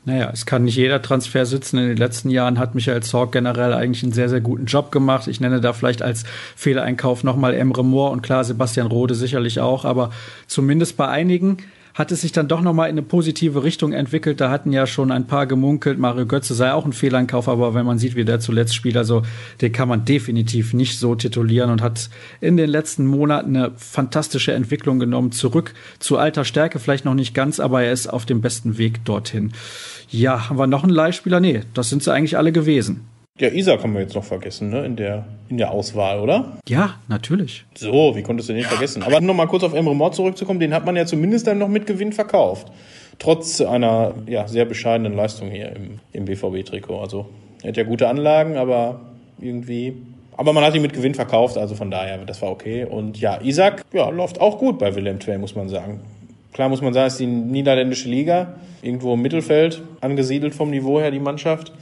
Naja, 0.04 0.30
es 0.32 0.46
kann 0.46 0.64
nicht 0.64 0.76
jeder 0.76 1.02
Transfer 1.02 1.44
sitzen. 1.44 1.78
In 1.78 1.88
den 1.88 1.96
letzten 1.96 2.30
Jahren 2.30 2.58
hat 2.58 2.74
Michael 2.74 3.02
Zorg 3.02 3.32
generell 3.32 3.74
eigentlich 3.74 4.02
einen 4.02 4.12
sehr, 4.12 4.30
sehr 4.30 4.40
guten 4.40 4.64
Job 4.64 4.92
gemacht. 4.92 5.28
Ich 5.28 5.40
nenne 5.40 5.60
da 5.60 5.72
vielleicht 5.74 6.00
als 6.00 6.24
Fehlereinkauf 6.56 7.22
nochmal 7.22 7.52
Emre 7.52 7.84
Moore 7.84 8.12
und 8.12 8.22
klar 8.22 8.44
Sebastian 8.44 8.86
Rode 8.86 9.14
sicherlich 9.14 9.60
auch, 9.60 9.84
aber 9.84 10.10
zumindest 10.46 10.96
bei 10.96 11.08
einigen 11.08 11.58
hat 11.94 12.12
es 12.12 12.20
sich 12.20 12.32
dann 12.32 12.48
doch 12.48 12.60
nochmal 12.60 12.88
in 12.88 12.94
eine 12.94 13.02
positive 13.02 13.62
Richtung 13.62 13.92
entwickelt. 13.92 14.40
Da 14.40 14.50
hatten 14.50 14.72
ja 14.72 14.86
schon 14.86 15.10
ein 15.10 15.26
paar 15.26 15.46
gemunkelt, 15.46 15.98
Mario 15.98 16.26
Götze 16.26 16.54
sei 16.54 16.72
auch 16.72 16.84
ein 16.84 16.92
Fehleinkauf, 16.92 17.48
aber 17.48 17.74
wenn 17.74 17.86
man 17.86 17.98
sieht, 17.98 18.16
wie 18.16 18.24
der 18.24 18.40
zuletzt 18.40 18.74
spielt, 18.74 18.96
also 18.96 19.22
den 19.60 19.72
kann 19.72 19.88
man 19.88 20.04
definitiv 20.04 20.72
nicht 20.72 20.98
so 20.98 21.14
titulieren 21.14 21.70
und 21.70 21.82
hat 21.82 22.10
in 22.40 22.56
den 22.56 22.70
letzten 22.70 23.06
Monaten 23.06 23.56
eine 23.56 23.72
fantastische 23.76 24.52
Entwicklung 24.52 24.98
genommen, 24.98 25.32
zurück 25.32 25.74
zu 25.98 26.16
alter 26.16 26.44
Stärke, 26.44 26.78
vielleicht 26.78 27.04
noch 27.04 27.14
nicht 27.14 27.34
ganz, 27.34 27.60
aber 27.60 27.82
er 27.82 27.92
ist 27.92 28.06
auf 28.06 28.26
dem 28.26 28.40
besten 28.40 28.78
Weg 28.78 29.04
dorthin. 29.04 29.52
Ja, 30.08 30.48
haben 30.48 30.58
wir 30.58 30.66
noch 30.66 30.82
einen 30.82 30.92
Leihspieler? 30.92 31.40
Nee, 31.40 31.60
das 31.74 31.88
sind 31.88 32.02
sie 32.02 32.12
eigentlich 32.12 32.36
alle 32.36 32.52
gewesen. 32.52 33.09
Ja, 33.38 33.48
Isaac 33.48 33.82
haben 33.82 33.94
wir 33.94 34.02
jetzt 34.02 34.14
noch 34.14 34.24
vergessen, 34.24 34.68
ne, 34.68 34.84
in 34.84 34.96
der, 34.96 35.24
in 35.48 35.56
der 35.56 35.70
Auswahl, 35.70 36.20
oder? 36.20 36.58
Ja, 36.68 36.96
natürlich. 37.08 37.64
So, 37.74 38.14
wie 38.14 38.22
konntest 38.22 38.48
du 38.50 38.52
den 38.52 38.64
vergessen? 38.64 39.02
Aber 39.02 39.20
noch 39.20 39.34
mal 39.34 39.46
kurz 39.46 39.62
auf 39.62 39.72
Emre 39.72 39.94
Mord 39.94 40.14
zurückzukommen, 40.14 40.60
den 40.60 40.74
hat 40.74 40.84
man 40.84 40.96
ja 40.96 41.06
zumindest 41.06 41.46
dann 41.46 41.58
noch 41.58 41.68
mit 41.68 41.86
Gewinn 41.86 42.12
verkauft. 42.12 42.70
Trotz 43.18 43.60
einer, 43.60 44.14
ja, 44.26 44.46
sehr 44.46 44.66
bescheidenen 44.66 45.14
Leistung 45.14 45.50
hier 45.50 45.74
im, 45.74 46.00
im 46.12 46.24
BVB-Trikot. 46.26 47.00
Also, 47.00 47.30
er 47.62 47.68
hat 47.68 47.76
ja 47.76 47.84
gute 47.84 48.08
Anlagen, 48.08 48.56
aber 48.56 49.00
irgendwie 49.38 49.94
aber 50.40 50.54
man 50.54 50.64
hat 50.64 50.74
ihn 50.74 50.80
mit 50.80 50.94
Gewinn 50.94 51.14
verkauft, 51.14 51.58
also 51.58 51.74
von 51.74 51.90
daher, 51.90 52.16
das 52.24 52.40
war 52.40 52.50
okay. 52.50 52.86
Und 52.86 53.20
ja, 53.20 53.42
Isaac, 53.42 53.84
ja, 53.92 54.08
läuft 54.08 54.40
auch 54.40 54.56
gut 54.56 54.78
bei 54.78 54.94
Willem 54.94 55.20
Twey, 55.20 55.36
muss 55.36 55.54
man 55.54 55.68
sagen. 55.68 56.00
Klar 56.54 56.70
muss 56.70 56.80
man 56.80 56.94
sagen, 56.94 57.08
es 57.08 57.12
ist 57.12 57.20
die 57.20 57.26
niederländische 57.26 58.08
Liga, 58.08 58.54
irgendwo 58.80 59.12
im 59.12 59.20
Mittelfeld 59.20 59.82
angesiedelt 60.00 60.54
vom 60.54 60.70
Niveau 60.70 60.98
her 60.98 61.10
die 61.10 61.20
Mannschaft. 61.20 61.72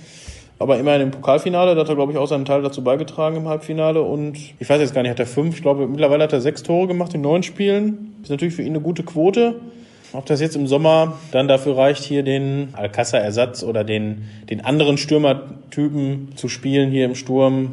Aber 0.58 0.78
immerhin 0.78 1.02
im 1.02 1.10
Pokalfinale, 1.12 1.74
da 1.74 1.82
hat 1.82 1.88
er, 1.88 1.94
glaube 1.94 2.12
ich, 2.12 2.18
auch 2.18 2.26
seinen 2.26 2.44
Teil 2.44 2.62
dazu 2.62 2.82
beigetragen 2.82 3.36
im 3.36 3.48
Halbfinale. 3.48 4.02
Und 4.02 4.36
ich 4.58 4.68
weiß 4.68 4.80
jetzt 4.80 4.92
gar 4.92 5.02
nicht, 5.02 5.10
hat 5.10 5.20
er 5.20 5.26
fünf, 5.26 5.56
ich 5.56 5.62
glaube, 5.62 5.86
mittlerweile 5.86 6.24
hat 6.24 6.32
er 6.32 6.40
sechs 6.40 6.62
Tore 6.62 6.88
gemacht 6.88 7.14
in 7.14 7.20
neun 7.20 7.42
Spielen. 7.44 8.16
Ist 8.22 8.30
natürlich 8.30 8.54
für 8.54 8.62
ihn 8.62 8.70
eine 8.70 8.80
gute 8.80 9.04
Quote. 9.04 9.60
Ob 10.12 10.26
das 10.26 10.40
jetzt 10.40 10.56
im 10.56 10.66
Sommer 10.66 11.18
dann 11.32 11.48
dafür 11.48 11.76
reicht, 11.76 12.02
hier 12.02 12.22
den 12.22 12.70
Alcázar-Ersatz 12.72 13.62
oder 13.62 13.84
den, 13.84 14.24
den 14.48 14.64
anderen 14.64 14.96
Stürmertypen 14.96 16.32
zu 16.34 16.48
spielen 16.48 16.90
hier 16.90 17.04
im 17.04 17.14
Sturm, 17.14 17.72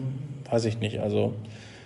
weiß 0.51 0.65
ich 0.65 0.79
nicht. 0.79 0.99
Also 0.99 1.33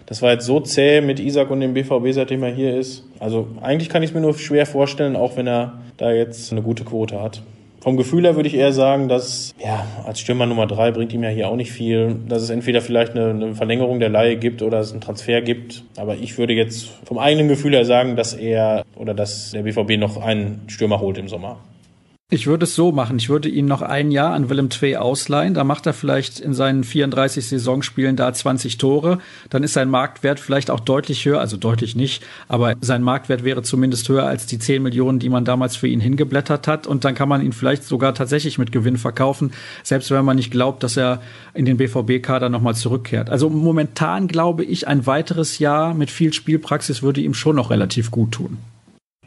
das 0.07 0.23
war 0.23 0.31
jetzt 0.31 0.47
so 0.47 0.59
zäh 0.59 1.01
mit 1.01 1.19
Isaac 1.19 1.51
und 1.51 1.59
dem 1.59 1.75
BVB, 1.75 2.13
seitdem 2.13 2.41
er 2.41 2.51
hier 2.51 2.75
ist. 2.75 3.05
Also 3.19 3.47
eigentlich 3.61 3.89
kann 3.89 4.01
ich 4.01 4.09
es 4.09 4.13
mir 4.15 4.21
nur 4.21 4.33
schwer 4.33 4.65
vorstellen, 4.65 5.15
auch 5.15 5.37
wenn 5.37 5.45
er 5.45 5.73
da 5.97 6.11
jetzt 6.11 6.51
eine 6.51 6.63
gute 6.63 6.83
Quote 6.83 7.21
hat. 7.21 7.43
Vom 7.81 7.95
Gefühl 7.95 8.25
her 8.25 8.35
würde 8.35 8.49
ich 8.49 8.55
eher 8.55 8.73
sagen, 8.73 9.07
dass 9.07 9.55
ja 9.63 9.85
als 10.05 10.19
Stürmer 10.19 10.45
Nummer 10.45 10.67
drei 10.67 10.91
bringt 10.91 11.13
ihm 11.13 11.23
ja 11.23 11.29
hier 11.29 11.47
auch 11.47 11.55
nicht 11.55 11.71
viel. 11.71 12.15
Dass 12.27 12.41
es 12.41 12.49
entweder 12.49 12.81
vielleicht 12.81 13.11
eine, 13.11 13.29
eine 13.29 13.55
Verlängerung 13.55 13.99
der 13.99 14.09
Leihe 14.09 14.37
gibt 14.37 14.61
oder 14.61 14.79
es 14.79 14.91
einen 14.91 15.01
Transfer 15.01 15.41
gibt. 15.41 15.83
Aber 15.97 16.15
ich 16.15 16.37
würde 16.37 16.53
jetzt 16.53 16.89
vom 17.05 17.17
eigenen 17.17 17.47
Gefühl 17.47 17.73
her 17.73 17.85
sagen, 17.85 18.15
dass 18.15 18.33
er 18.33 18.83
oder 18.95 19.13
dass 19.13 19.51
der 19.51 19.63
BVB 19.63 19.97
noch 19.97 20.21
einen 20.21 20.61
Stürmer 20.67 20.99
holt 20.99 21.17
im 21.17 21.27
Sommer. 21.27 21.59
Ich 22.31 22.45
würde 22.45 22.65
es 22.65 22.75
so 22.75 22.91
machen. 22.91 23.17
Ich 23.17 23.27
würde 23.27 23.49
ihn 23.49 23.65
noch 23.65 23.81
ein 23.81 24.11
Jahr 24.11 24.35
an 24.35 24.51
Willem 24.51 24.69
II 24.79 24.97
ausleihen. 24.97 25.55
Da 25.55 25.63
macht 25.63 25.87
er 25.87 25.93
vielleicht 25.93 26.39
in 26.39 26.53
seinen 26.53 26.83
34 26.83 27.47
Saisonspielen 27.47 28.15
da 28.15 28.31
20 28.31 28.77
Tore. 28.77 29.17
Dann 29.49 29.63
ist 29.63 29.73
sein 29.73 29.89
Marktwert 29.89 30.39
vielleicht 30.39 30.69
auch 30.69 30.79
deutlich 30.79 31.25
höher. 31.25 31.39
Also 31.39 31.57
deutlich 31.57 31.95
nicht. 31.95 32.23
Aber 32.47 32.75
sein 32.81 33.01
Marktwert 33.01 33.43
wäre 33.43 33.63
zumindest 33.63 34.07
höher 34.09 34.27
als 34.27 34.45
die 34.45 34.59
10 34.59 34.83
Millionen, 34.83 35.17
die 35.17 35.29
man 35.29 35.43
damals 35.43 35.75
für 35.75 35.87
ihn 35.87 35.99
hingeblättert 35.99 36.67
hat. 36.67 36.85
Und 36.85 37.03
dann 37.03 37.15
kann 37.15 37.29
man 37.29 37.41
ihn 37.41 37.51
vielleicht 37.51 37.83
sogar 37.83 38.13
tatsächlich 38.13 38.59
mit 38.59 38.71
Gewinn 38.71 38.97
verkaufen. 38.97 39.51
Selbst 39.81 40.11
wenn 40.11 40.23
man 40.23 40.35
nicht 40.35 40.51
glaubt, 40.51 40.83
dass 40.83 40.97
er 40.97 41.23
in 41.55 41.65
den 41.65 41.77
BVB-Kader 41.77 42.49
nochmal 42.49 42.75
zurückkehrt. 42.75 43.31
Also 43.31 43.49
momentan 43.49 44.27
glaube 44.27 44.63
ich, 44.63 44.87
ein 44.87 45.07
weiteres 45.07 45.57
Jahr 45.57 45.95
mit 45.95 46.11
viel 46.11 46.31
Spielpraxis 46.31 47.01
würde 47.01 47.21
ihm 47.21 47.33
schon 47.33 47.55
noch 47.55 47.71
relativ 47.71 48.11
gut 48.11 48.33
tun. 48.33 48.59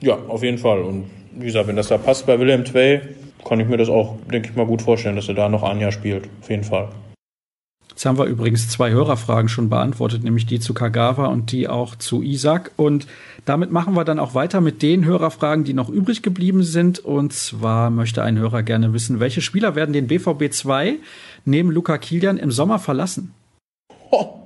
Ja, 0.03 0.19
auf 0.29 0.43
jeden 0.43 0.59
Fall. 0.59 0.83
Und 0.83 1.05
wie 1.33 1.47
gesagt, 1.47 1.69
wenn 1.69 1.77
das 1.77 1.89
da 1.89 1.97
passt 1.97 2.27
bei 2.27 2.39
Wilhelm 2.39 2.65
Twey, 2.65 3.01
kann 3.45 3.61
ich 3.61 3.69
mir 3.69 3.77
das 3.77 3.89
auch, 3.89 4.17
denke 4.31 4.51
ich 4.51 4.57
mal, 4.57 4.67
gut 4.67 4.83
vorstellen, 4.83 5.17
dass 5.17 5.29
er 5.29 5.35
da 5.35 5.49
noch 5.49 5.63
ein 5.63 5.81
Jahr 5.81 5.93
spielt. 5.93 6.29
Auf 6.41 6.51
jeden 6.51 6.65
Fall. 6.65 6.89
Jetzt 7.89 8.07
haben 8.07 8.19
wir 8.19 8.25
übrigens 8.25 8.69
zwei 8.69 8.91
Hörerfragen 8.91 9.49
schon 9.49 9.69
beantwortet, 9.69 10.25
nämlich 10.25 10.47
die 10.47 10.59
zu 10.59 10.75
Kagawa 10.75 11.27
und 11.27 11.53
die 11.53 11.69
auch 11.69 11.95
zu 11.95 12.23
Isaac. 12.23 12.73
Und 12.77 13.07
damit 13.45 13.71
machen 13.71 13.95
wir 13.95 14.05
dann 14.05 14.19
auch 14.19 14.35
weiter 14.35 14.61
mit 14.61 14.83
den 14.83 15.05
Hörerfragen, 15.05 15.65
die 15.65 15.75
noch 15.75 15.89
übrig 15.89 16.23
geblieben 16.23 16.63
sind. 16.63 16.99
Und 16.99 17.33
zwar 17.33 17.91
möchte 17.91 18.23
ein 18.23 18.39
Hörer 18.39 18.63
gerne 18.63 18.93
wissen, 18.93 19.21
welche 19.21 19.41
Spieler 19.41 19.77
werden 19.77 19.93
den 19.93 20.09
BVB 20.09 20.51
2 20.51 20.97
neben 21.45 21.71
Luca 21.71 21.99
Kilian 21.99 22.39
im 22.39 22.51
Sommer 22.51 22.79
verlassen? 22.79 23.35
Oh. 24.11 24.41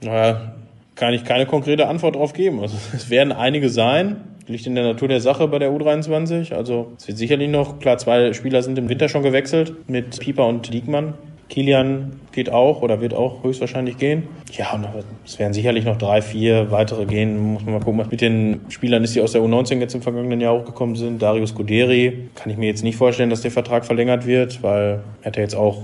Naja, 0.00 0.54
kann 0.94 1.14
ich 1.14 1.24
keine 1.24 1.46
konkrete 1.46 1.88
Antwort 1.88 2.14
darauf 2.14 2.34
geben. 2.34 2.60
Also 2.60 2.76
es 2.92 3.10
werden 3.10 3.32
einige 3.32 3.68
sein. 3.68 4.31
Liegt 4.46 4.66
in 4.66 4.74
der 4.74 4.84
Natur 4.84 5.08
der 5.08 5.20
Sache 5.20 5.46
bei 5.48 5.58
der 5.58 5.70
U23. 5.70 6.52
Also 6.54 6.92
es 6.98 7.06
wird 7.08 7.18
sicherlich 7.18 7.48
noch, 7.48 7.78
klar, 7.78 7.98
zwei 7.98 8.32
Spieler 8.32 8.62
sind 8.62 8.78
im 8.78 8.88
Winter 8.88 9.08
schon 9.08 9.22
gewechselt 9.22 9.74
mit 9.88 10.18
Pieper 10.18 10.46
und 10.46 10.72
Diekmann. 10.72 11.14
Kilian 11.52 12.20
geht 12.32 12.50
auch 12.50 12.80
oder 12.80 13.02
wird 13.02 13.12
auch 13.12 13.44
höchstwahrscheinlich 13.44 13.98
gehen. 13.98 14.22
Ja, 14.52 14.80
es 15.22 15.38
werden 15.38 15.52
sicherlich 15.52 15.84
noch 15.84 15.98
drei, 15.98 16.22
vier 16.22 16.70
weitere 16.70 17.04
gehen. 17.04 17.38
Muss 17.52 17.62
man 17.62 17.74
mal 17.74 17.80
gucken, 17.80 18.06
mit 18.10 18.22
den 18.22 18.62
Spielern 18.70 19.04
ist, 19.04 19.14
die 19.14 19.20
aus 19.20 19.32
der 19.32 19.42
U19 19.42 19.78
jetzt 19.78 19.94
im 19.94 20.00
vergangenen 20.00 20.40
Jahr 20.40 20.58
hochgekommen 20.58 20.96
sind. 20.96 21.20
Darius 21.20 21.54
Guderi. 21.54 22.30
Kann 22.36 22.50
ich 22.50 22.56
mir 22.56 22.68
jetzt 22.68 22.82
nicht 22.82 22.96
vorstellen, 22.96 23.28
dass 23.28 23.42
der 23.42 23.50
Vertrag 23.50 23.84
verlängert 23.84 24.26
wird, 24.26 24.62
weil 24.62 25.00
er 25.20 25.26
hat 25.26 25.36
ja 25.36 25.42
jetzt 25.42 25.54
auch 25.54 25.82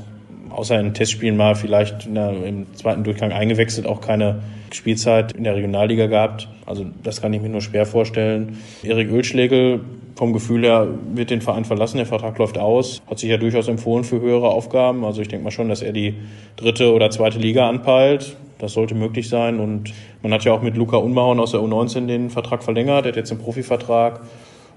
außer 0.59 0.79
in 0.79 0.93
Testspielen 0.93 1.37
mal 1.37 1.55
vielleicht 1.55 2.13
der, 2.13 2.33
im 2.45 2.67
zweiten 2.75 3.05
Durchgang 3.05 3.31
eingewechselt, 3.31 3.87
auch 3.87 4.01
keine 4.01 4.41
Spielzeit 4.73 5.33
in 5.33 5.45
der 5.45 5.55
Regionalliga 5.55 6.07
gehabt. 6.07 6.49
Also 6.67 6.85
das 7.05 7.23
kann 7.23 7.33
ich 7.33 7.41
mir 7.41 7.49
nur 7.49 7.61
schwer 7.61 7.87
vorstellen. 7.87 8.59
Erik 8.83 9.09
Ölschlegel 9.09 9.81
vom 10.17 10.33
Gefühl 10.33 10.65
her 10.65 10.89
wird 11.15 11.31
den 11.31 11.43
Verein 11.43 11.65
verlassen, 11.65 11.99
der 11.99 12.07
Vertrag 12.07 12.37
läuft 12.39 12.59
aus, 12.59 13.01
hat 13.09 13.21
sich 13.21 13.31
ja 13.31 13.37
durchaus 13.37 13.69
empfohlen 13.69 14.03
für 14.03 14.21
höhere 14.21 14.49
Aufgaben. 14.49 15.05
Also 15.05 15.23
ich 15.23 15.29
denke 15.29 15.45
mal 15.45 15.53
schon, 15.53 15.69
dass 15.69 15.81
er 15.81 15.93
die 15.93 16.15
dritte 16.57 16.93
oder 16.93 17.11
zweite 17.11 17.39
Liga 17.39 17.69
anpeilt. 17.69 18.37
Das 18.59 18.73
sollte 18.73 18.97
möglich 18.97 19.29
sein. 19.29 19.61
Und 19.61 19.93
man 20.23 20.35
hat 20.35 20.45
ja 20.45 20.53
auch 20.53 20.63
mit 20.63 20.77
Luca 20.77 20.97
Unbauern 20.97 21.39
aus 21.39 21.53
der 21.53 21.61
U19 21.61 22.07
den 22.07 22.31
Vertrag 22.31 22.65
verlängert. 22.65 23.07
Er 23.07 23.11
hat 23.11 23.17
jetzt 23.17 23.31
einen 23.31 23.41
Profivertrag. 23.41 24.23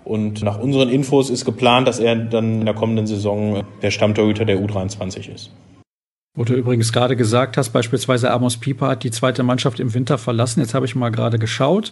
Und 0.03 0.43
nach 0.43 0.59
unseren 0.59 0.89
Infos 0.89 1.31
ist 1.31 1.43
geplant, 1.43 1.87
dass 1.87 1.99
er 1.99 2.15
dann 2.15 2.59
in 2.59 2.65
der 2.65 2.75
kommenden 2.75 3.07
Saison 3.07 3.63
der 3.81 3.89
Stammtorhüter 3.89 4.45
der 4.45 4.59
U23 4.59 5.33
ist. 5.33 5.51
Wo 6.33 6.45
du 6.45 6.53
übrigens 6.53 6.93
gerade 6.93 7.17
gesagt 7.17 7.57
hast, 7.57 7.71
beispielsweise 7.71 8.31
Amos 8.31 8.57
Pieper 8.57 8.87
hat 8.87 9.03
die 9.03 9.11
zweite 9.11 9.43
Mannschaft 9.43 9.79
im 9.81 9.93
Winter 9.93 10.17
verlassen. 10.17 10.61
Jetzt 10.61 10.73
habe 10.73 10.85
ich 10.85 10.95
mal 10.95 11.09
gerade 11.09 11.39
geschaut. 11.39 11.91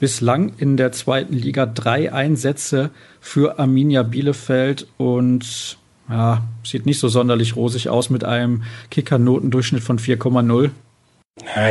Bislang 0.00 0.52
in 0.58 0.76
der 0.76 0.92
zweiten 0.92 1.34
Liga 1.34 1.66
drei 1.66 2.12
Einsätze 2.12 2.90
für 3.20 3.58
Arminia 3.58 4.02
Bielefeld 4.02 4.86
und 4.96 5.78
ja, 6.08 6.42
sieht 6.64 6.86
nicht 6.86 6.98
so 6.98 7.08
sonderlich 7.08 7.56
rosig 7.56 7.88
aus 7.88 8.10
mit 8.10 8.24
einem 8.24 8.64
Kicker-Notendurchschnitt 8.90 9.82
von 9.82 9.98
4,0. 9.98 10.70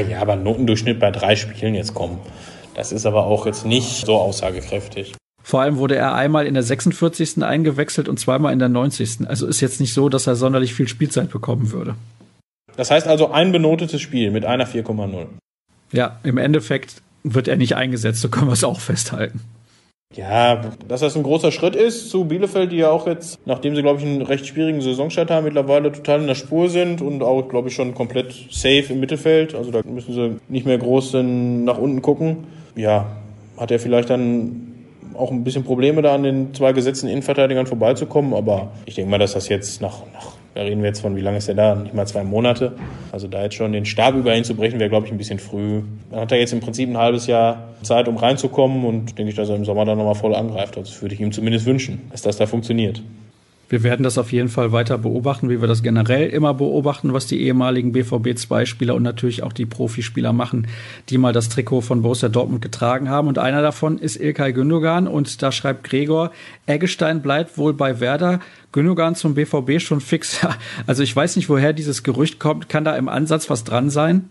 Ja, 0.10 0.22
aber 0.22 0.36
Notendurchschnitt 0.36 1.00
bei 1.00 1.12
drei 1.12 1.36
Spielen 1.36 1.76
jetzt 1.76 1.93
kommen. 1.93 2.20
Das 2.74 2.91
ist 2.91 3.06
aber 3.06 3.26
auch 3.26 3.46
jetzt 3.46 3.65
nicht 3.65 4.06
so 4.06 4.15
aussagekräftig. 4.15 5.13
Vor 5.48 5.62
allem 5.62 5.78
wurde 5.78 5.96
er 5.96 6.14
einmal 6.14 6.46
in 6.46 6.56
der 6.56 6.64
46. 6.64 7.42
eingewechselt 7.42 8.10
und 8.10 8.20
zweimal 8.20 8.52
in 8.52 8.60
der 8.60 8.68
90. 8.68 9.30
Also 9.30 9.48
ist 9.48 9.62
jetzt 9.62 9.80
nicht 9.80 9.94
so, 9.94 10.10
dass 10.10 10.28
er 10.28 10.36
sonderlich 10.36 10.74
viel 10.74 10.90
Spielzeit 10.90 11.30
bekommen 11.30 11.72
würde. 11.72 11.96
Das 12.76 12.92
heißt 12.92 13.08
also 13.08 13.32
ein 13.32 13.54
benotetes 13.54 14.02
Spiel 14.02 14.30
mit 14.32 14.44
einer 14.44 14.68
4,0. 14.68 15.26
Ja, 15.94 16.20
im 16.24 16.38
Endeffekt 16.38 17.02
wird 17.24 17.48
er 17.48 17.56
nicht 17.56 17.78
eingesetzt, 17.78 18.20
so 18.20 18.28
können 18.28 18.48
wir 18.48 18.54
es 18.56 18.66
auch 18.66 18.82
festhalten. 18.82 19.40
Ja, 20.14 20.70
dass 20.86 21.00
das 21.00 21.16
ein 21.16 21.24
großer 21.24 21.54
Schritt 21.54 21.78
ist 21.78 22.10
zu 22.10 22.26
Bielefeld, 22.26 22.74
die 22.74 22.78
ja 22.80 22.90
auch 22.90 23.08
jetzt, 23.08 23.40
nachdem 23.46 23.74
sie, 23.74 23.82
glaube 23.82 24.02
ich, 24.02 24.06
einen 24.06 24.24
recht 24.24 24.48
schwierigen 24.48 24.82
Saisonstart 24.82 25.32
haben, 25.32 25.46
mittlerweile 25.46 25.94
total 25.94 26.20
in 26.20 26.28
der 26.28 26.36
Spur 26.36 26.68
sind 26.68 27.02
und 27.02 27.24
auch, 27.24 27.48
glaube 27.48 27.70
ich, 27.70 27.74
schon 27.74 27.96
komplett 27.96 28.34
safe 28.52 28.88
im 28.90 29.00
Mittelfeld. 29.00 29.56
Also 29.56 29.72
da 29.72 29.80
müssen 29.86 30.14
sie 30.14 30.42
nicht 30.50 30.66
mehr 30.66 30.78
groß 30.78 31.14
nach 31.14 31.78
unten 31.78 32.02
gucken. 32.02 32.48
Ja, 32.76 33.16
hat 33.56 33.72
er 33.72 33.80
vielleicht 33.80 34.10
dann 34.10 34.74
auch 35.17 35.32
ein 35.32 35.43
bisschen 35.43 35.63
Probleme 35.63 36.01
da 36.01 36.15
an 36.15 36.23
den 36.23 36.53
zwei 36.53 36.73
gesetzten 36.73 37.08
Innenverteidigern 37.08 37.65
vorbeizukommen, 37.65 38.34
aber 38.34 38.71
ich 38.86 38.95
denke 38.95 39.10
mal, 39.12 39.17
dass 39.17 39.34
das 39.34 39.49
jetzt 39.49 39.82
nach, 39.82 40.01
nach 40.13 40.38
da 40.58 40.63
reden 40.63 40.82
wir 40.82 40.88
jetzt 40.88 41.01
von, 41.01 41.15
wie 41.15 41.21
lange 41.21 41.38
ist 41.38 41.47
er 41.47 41.53
da? 41.53 41.75
Nicht 41.75 41.93
mal 41.93 42.08
zwei 42.08 42.23
Monate. 42.23 42.73
Also 43.12 43.27
da 43.27 43.43
jetzt 43.43 43.53
schon 43.53 43.73
den 43.73 43.86
Stab 43.86 44.15
über 44.15 44.36
ihn 44.36 44.43
zu 44.43 44.56
brechen, 44.56 44.80
wäre, 44.80 44.89
glaube 44.89 45.06
ich, 45.06 45.12
ein 45.12 45.17
bisschen 45.19 45.38
früh. 45.38 45.84
Dann 46.10 46.21
hat 46.21 46.32
er 46.32 46.39
jetzt 46.39 46.51
im 46.51 46.62
Prinzip 46.62 46.89
ein 46.89 46.97
halbes 46.97 47.27
Jahr 47.27 47.75
Zeit, 47.84 48.08
um 48.08 48.17
reinzukommen 48.17 48.84
und 48.84 49.19
denke 49.19 49.30
ich, 49.30 49.36
dass 49.36 49.49
er 49.49 49.56
im 49.56 49.65
Sommer 49.65 49.86
dann 49.86 49.99
nochmal 49.99 50.15
voll 50.15 50.34
angreift. 50.34 50.75
Also 50.75 50.91
das 50.91 50.99
würde 51.03 51.13
ich 51.13 51.21
ihm 51.21 51.32
zumindest 51.32 51.67
wünschen, 51.67 52.01
dass 52.10 52.23
das 52.23 52.38
da 52.38 52.47
funktioniert. 52.47 53.03
Wir 53.69 53.84
werden 53.84 54.03
das 54.03 54.17
auf 54.17 54.32
jeden 54.32 54.47
Fall 54.47 54.71
weiter 54.71 54.97
beobachten, 54.97 55.49
wie 55.49 55.60
wir 55.60 55.67
das 55.67 55.84
generell 55.84 56.30
immer 56.30 56.53
beobachten, 56.53 57.12
was 57.13 57.27
die 57.27 57.41
ehemaligen 57.41 57.91
BVB-2-Spieler 57.91 58.95
und 58.95 59.03
natürlich 59.03 59.43
auch 59.43 59.51
die 59.51 59.65
Profispieler 59.65 60.32
machen, 60.32 60.67
die 61.10 61.17
mal 61.17 61.34
das 61.34 61.49
Trikot 61.49 61.82
von 61.82 62.01
Borussia 62.01 62.30
Dortmund 62.30 62.62
getragen 62.62 63.10
haben. 63.10 63.27
Und 63.27 63.39
einer 63.39 63.62
davon 63.62 63.97
ist 63.97 64.15
Ilkay 64.15 64.53
Gündogan. 64.53 65.08
Und 65.08 65.41
da 65.41 65.51
schreibt 65.51 65.84
Gregor, 65.84 66.32
Eggestein 66.65 67.21
bleibt 67.21 67.58
wohl 67.58 67.73
bei 67.73 67.99
Werder. 67.99 68.39
Gündogan 68.71 69.15
zum 69.15 69.34
BVB 69.34 69.82
schon 69.82 70.01
fix. 70.01 70.39
Also 70.86 71.03
ich 71.03 71.15
weiß 71.15 71.36
nicht, 71.36 71.49
woher 71.49 71.73
dieses 71.73 72.03
Gerücht 72.03 72.39
kommt. 72.39 72.69
Kann 72.69 72.86
da 72.86 72.95
im 72.95 73.10
Ansatz 73.10 73.49
was 73.49 73.63
dran 73.63 73.89
sein? 73.89 74.30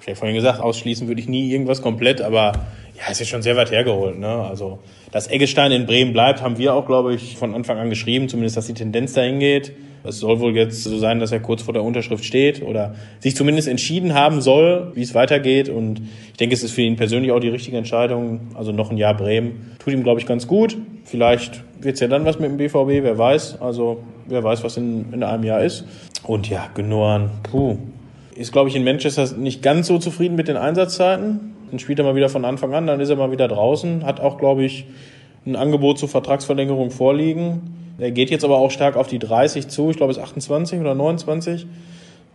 Ich 0.00 0.08
habe 0.08 0.16
vorhin 0.16 0.34
gesagt, 0.34 0.60
ausschließen 0.60 1.06
würde 1.06 1.20
ich 1.20 1.28
nie 1.28 1.52
irgendwas 1.52 1.80
komplett, 1.80 2.20
aber 2.20 2.50
ja, 2.98 3.12
ist 3.12 3.26
schon 3.28 3.42
sehr 3.42 3.56
weit 3.56 3.70
hergeholt. 3.70 4.18
Ne? 4.18 4.26
Also 4.26 4.80
dass 5.12 5.30
Eggestein 5.30 5.70
in 5.70 5.86
Bremen 5.86 6.12
bleibt, 6.12 6.42
haben 6.42 6.58
wir 6.58 6.74
auch, 6.74 6.84
glaube 6.84 7.14
ich, 7.14 7.36
von 7.36 7.54
Anfang 7.54 7.78
an 7.78 7.90
geschrieben, 7.90 8.28
zumindest, 8.28 8.56
dass 8.56 8.66
die 8.66 8.74
Tendenz 8.74 9.12
dahin 9.12 9.38
geht. 9.38 9.72
Es 10.02 10.18
soll 10.18 10.40
wohl 10.40 10.54
jetzt 10.56 10.82
so 10.82 10.98
sein, 10.98 11.20
dass 11.20 11.30
er 11.30 11.38
kurz 11.38 11.62
vor 11.62 11.72
der 11.72 11.84
Unterschrift 11.84 12.24
steht 12.24 12.60
oder 12.62 12.96
sich 13.20 13.36
zumindest 13.36 13.68
entschieden 13.68 14.14
haben 14.14 14.40
soll, 14.40 14.90
wie 14.94 15.02
es 15.02 15.14
weitergeht. 15.14 15.68
Und 15.68 16.02
ich 16.32 16.36
denke, 16.38 16.56
es 16.56 16.64
ist 16.64 16.72
für 16.72 16.82
ihn 16.82 16.96
persönlich 16.96 17.30
auch 17.30 17.40
die 17.40 17.48
richtige 17.48 17.78
Entscheidung. 17.78 18.40
Also 18.54 18.72
noch 18.72 18.90
ein 18.90 18.98
Jahr 18.98 19.16
Bremen 19.16 19.76
tut 19.78 19.94
ihm, 19.94 20.02
glaube 20.02 20.18
ich, 20.18 20.26
ganz 20.26 20.48
gut. 20.48 20.76
Vielleicht 21.04 21.62
wird 21.80 21.94
es 21.94 22.00
ja 22.00 22.08
dann 22.08 22.24
was 22.24 22.40
mit 22.40 22.50
dem 22.50 22.56
BVB, 22.56 23.04
wer 23.04 23.16
weiß. 23.16 23.62
Also 23.62 24.02
wer 24.26 24.42
weiß, 24.42 24.64
was 24.64 24.76
in, 24.76 25.12
in 25.12 25.22
einem 25.22 25.44
Jahr 25.44 25.62
ist. 25.62 25.84
Und 26.24 26.50
ja, 26.50 26.68
Genoan, 26.74 27.30
puh. 27.44 27.78
Ist, 28.34 28.52
glaube 28.52 28.68
ich, 28.68 28.76
in 28.76 28.84
Manchester 28.84 29.36
nicht 29.36 29.62
ganz 29.62 29.86
so 29.86 29.98
zufrieden 29.98 30.34
mit 30.34 30.48
den 30.48 30.56
Einsatzzeiten 30.56 31.54
dann 31.74 31.80
spielt 31.80 31.98
er 31.98 32.04
mal 32.04 32.14
wieder 32.14 32.28
von 32.28 32.44
Anfang 32.44 32.72
an, 32.72 32.86
dann 32.86 33.00
ist 33.00 33.10
er 33.10 33.16
mal 33.16 33.32
wieder 33.32 33.48
draußen, 33.48 34.04
hat 34.04 34.20
auch, 34.20 34.38
glaube 34.38 34.64
ich, 34.64 34.86
ein 35.44 35.56
Angebot 35.56 35.98
zur 35.98 36.08
Vertragsverlängerung 36.08 36.92
vorliegen. 36.92 37.94
Er 37.98 38.12
geht 38.12 38.30
jetzt 38.30 38.44
aber 38.44 38.58
auch 38.58 38.70
stark 38.70 38.96
auf 38.96 39.08
die 39.08 39.18
30 39.18 39.66
zu, 39.66 39.90
ich 39.90 39.96
glaube 39.96 40.12
es 40.12 40.18
ist 40.18 40.22
28 40.22 40.78
oder 40.78 40.94
29. 40.94 41.66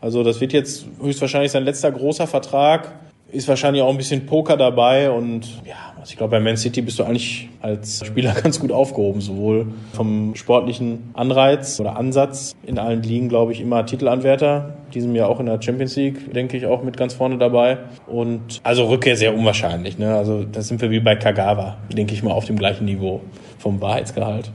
Also 0.01 0.23
das 0.23 0.41
wird 0.41 0.51
jetzt 0.51 0.87
höchstwahrscheinlich 1.01 1.51
sein 1.51 1.63
letzter 1.63 1.89
großer 1.89 2.27
Vertrag. 2.27 2.99
Ist 3.31 3.47
wahrscheinlich 3.47 3.81
auch 3.83 3.89
ein 3.89 3.97
bisschen 3.97 4.25
Poker 4.25 4.57
dabei 4.57 5.11
und 5.11 5.45
ja, 5.65 5.75
also 5.99 6.11
ich 6.11 6.17
glaube, 6.17 6.31
bei 6.31 6.39
Man 6.39 6.57
City 6.57 6.81
bist 6.81 6.97
du 6.97 7.03
eigentlich 7.03 7.49
als 7.61 8.05
Spieler 8.05 8.33
ganz 8.43 8.59
gut 8.59 8.71
aufgehoben, 8.71 9.21
sowohl 9.21 9.67
vom 9.93 10.33
sportlichen 10.35 11.11
Anreiz 11.13 11.79
oder 11.79 11.97
Ansatz. 11.97 12.55
In 12.65 12.79
allen 12.79 13.03
Ligen, 13.03 13.29
glaube 13.29 13.51
ich, 13.51 13.61
immer 13.61 13.85
Titelanwärter. 13.85 14.75
Diesem 14.93 15.13
Jahr 15.15 15.29
auch 15.29 15.39
in 15.39 15.45
der 15.45 15.61
Champions 15.61 15.95
League, 15.95 16.33
denke 16.33 16.57
ich, 16.57 16.65
auch 16.65 16.83
mit 16.83 16.97
ganz 16.97 17.13
vorne 17.13 17.37
dabei. 17.37 17.79
Und 18.07 18.61
also 18.63 18.85
Rückkehr 18.87 19.15
sehr 19.15 19.35
unwahrscheinlich. 19.35 19.97
Ne? 19.97 20.15
Also 20.15 20.45
da 20.45 20.61
sind 20.61 20.81
wir 20.81 20.89
wie 20.89 20.99
bei 20.99 21.15
Kagawa, 21.15 21.77
denke 21.91 22.13
ich 22.13 22.23
mal, 22.23 22.31
auf 22.31 22.45
dem 22.45 22.57
gleichen 22.57 22.85
Niveau 22.85 23.21
vom 23.57 23.81
Wahrheitsgehalt. 23.81 24.51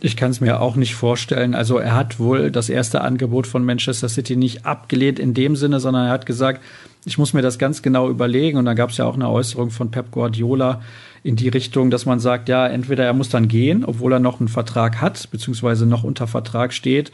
Ich 0.00 0.16
kann 0.16 0.30
es 0.30 0.40
mir 0.40 0.60
auch 0.60 0.74
nicht 0.74 0.94
vorstellen. 0.94 1.54
Also 1.54 1.78
er 1.78 1.94
hat 1.94 2.18
wohl 2.18 2.50
das 2.50 2.68
erste 2.68 3.02
Angebot 3.02 3.46
von 3.46 3.64
Manchester 3.64 4.08
City 4.08 4.36
nicht 4.36 4.64
abgelehnt 4.66 5.18
in 5.18 5.32
dem 5.34 5.54
Sinne, 5.54 5.78
sondern 5.78 6.06
er 6.06 6.12
hat 6.12 6.26
gesagt, 6.26 6.60
ich 7.04 7.18
muss 7.18 7.32
mir 7.32 7.42
das 7.42 7.58
ganz 7.58 7.82
genau 7.82 8.08
überlegen. 8.08 8.58
Und 8.58 8.64
da 8.64 8.74
gab 8.74 8.90
es 8.90 8.96
ja 8.96 9.06
auch 9.06 9.14
eine 9.14 9.28
Äußerung 9.28 9.70
von 9.70 9.90
Pep 9.90 10.10
Guardiola 10.10 10.82
in 11.24 11.36
die 11.36 11.48
Richtung, 11.48 11.90
dass 11.90 12.06
man 12.06 12.20
sagt, 12.20 12.48
ja, 12.48 12.66
entweder 12.66 13.04
er 13.04 13.12
muss 13.12 13.28
dann 13.28 13.48
gehen, 13.48 13.84
obwohl 13.84 14.12
er 14.12 14.20
noch 14.20 14.40
einen 14.40 14.48
Vertrag 14.48 15.00
hat, 15.00 15.30
beziehungsweise 15.30 15.86
noch 15.86 16.04
unter 16.04 16.26
Vertrag 16.26 16.72
steht, 16.72 17.12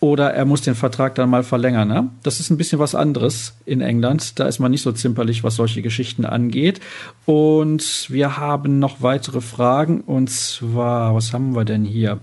oder 0.00 0.32
er 0.32 0.46
muss 0.46 0.62
den 0.62 0.74
Vertrag 0.74 1.14
dann 1.14 1.28
mal 1.28 1.42
verlängern. 1.42 1.86
Ne? 1.86 2.08
Das 2.22 2.40
ist 2.40 2.48
ein 2.48 2.56
bisschen 2.56 2.78
was 2.78 2.94
anderes 2.94 3.54
in 3.66 3.82
England. 3.82 4.38
Da 4.40 4.46
ist 4.46 4.58
man 4.58 4.70
nicht 4.70 4.82
so 4.82 4.92
zimperlich, 4.92 5.44
was 5.44 5.56
solche 5.56 5.82
Geschichten 5.82 6.24
angeht. 6.24 6.80
Und 7.26 8.06
wir 8.08 8.38
haben 8.38 8.78
noch 8.78 9.02
weitere 9.02 9.42
Fragen. 9.42 10.00
Und 10.00 10.30
zwar, 10.30 11.14
was 11.14 11.34
haben 11.34 11.54
wir 11.54 11.66
denn 11.66 11.84
hier? 11.84 12.18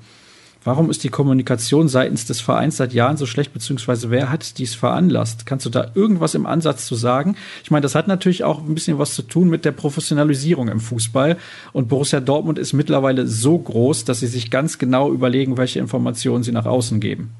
Warum 0.63 0.89
ist 0.89 1.03
die 1.03 1.09
Kommunikation 1.09 1.87
seitens 1.87 2.25
des 2.25 2.41
Vereins 2.41 2.77
seit 2.77 2.93
Jahren 2.93 3.17
so 3.17 3.25
schlecht, 3.25 3.53
beziehungsweise 3.53 4.09
wer 4.09 4.29
hat 4.29 4.57
dies 4.57 4.75
veranlasst? 4.75 5.45
Kannst 5.45 5.65
du 5.65 5.69
da 5.69 5.91
irgendwas 5.95 6.35
im 6.35 6.45
Ansatz 6.45 6.85
zu 6.85 6.95
sagen? 6.95 7.35
Ich 7.63 7.71
meine, 7.71 7.81
das 7.83 7.95
hat 7.95 8.07
natürlich 8.07 8.43
auch 8.43 8.59
ein 8.59 8.73
bisschen 8.73 8.99
was 8.99 9.13
zu 9.13 9.21
tun 9.21 9.49
mit 9.49 9.65
der 9.65 9.71
Professionalisierung 9.71 10.67
im 10.67 10.79
Fußball. 10.79 11.37
Und 11.73 11.87
Borussia 11.87 12.19
Dortmund 12.19 12.59
ist 12.59 12.73
mittlerweile 12.73 13.27
so 13.27 13.57
groß, 13.57 14.05
dass 14.05 14.19
sie 14.19 14.27
sich 14.27 14.51
ganz 14.51 14.77
genau 14.77 15.11
überlegen, 15.11 15.57
welche 15.57 15.79
Informationen 15.79 16.43
sie 16.43 16.51
nach 16.51 16.65
außen 16.65 16.99
geben. 16.99 17.31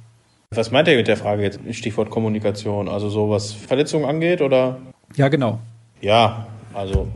Was 0.52 0.72
meint 0.72 0.88
ihr 0.88 0.96
mit 0.96 1.10
der 1.10 1.18
Frage 1.18 1.44
jetzt? 1.44 1.60
Stichwort 1.72 2.10
Kommunikation. 2.10 2.88
Also 2.88 3.10
so 3.10 3.30
was 3.30 3.52
Verletzungen 3.52 4.06
angeht 4.06 4.42
oder? 4.42 4.78
Ja, 5.16 5.28
genau. 5.28 5.60
Ja, 6.00 6.48
also 6.74 7.10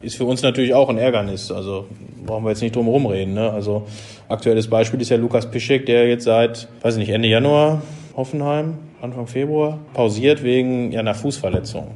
ist 0.00 0.16
für 0.16 0.24
uns 0.24 0.42
natürlich 0.42 0.74
auch 0.74 0.88
ein 0.88 0.98
Ärgernis. 0.98 1.52
Also 1.52 1.86
brauchen 2.24 2.44
wir 2.44 2.50
jetzt 2.50 2.62
nicht 2.62 2.74
drum 2.74 2.86
herum 2.86 3.06
reden. 3.06 3.34
Ne? 3.34 3.50
Also 3.50 3.86
aktuelles 4.28 4.68
Beispiel 4.68 5.00
ist 5.00 5.10
ja 5.10 5.16
Lukas 5.16 5.50
Piszek, 5.50 5.86
der 5.86 6.08
jetzt 6.08 6.24
seit, 6.24 6.68
weiß 6.82 6.94
ich 6.94 7.00
nicht, 7.00 7.10
Ende 7.10 7.28
Januar 7.28 7.82
Hoffenheim, 8.16 8.78
Anfang 9.00 9.26
Februar, 9.26 9.78
pausiert 9.94 10.42
wegen 10.42 10.92
ja, 10.92 11.00
einer 11.00 11.14
Fußverletzung 11.14 11.88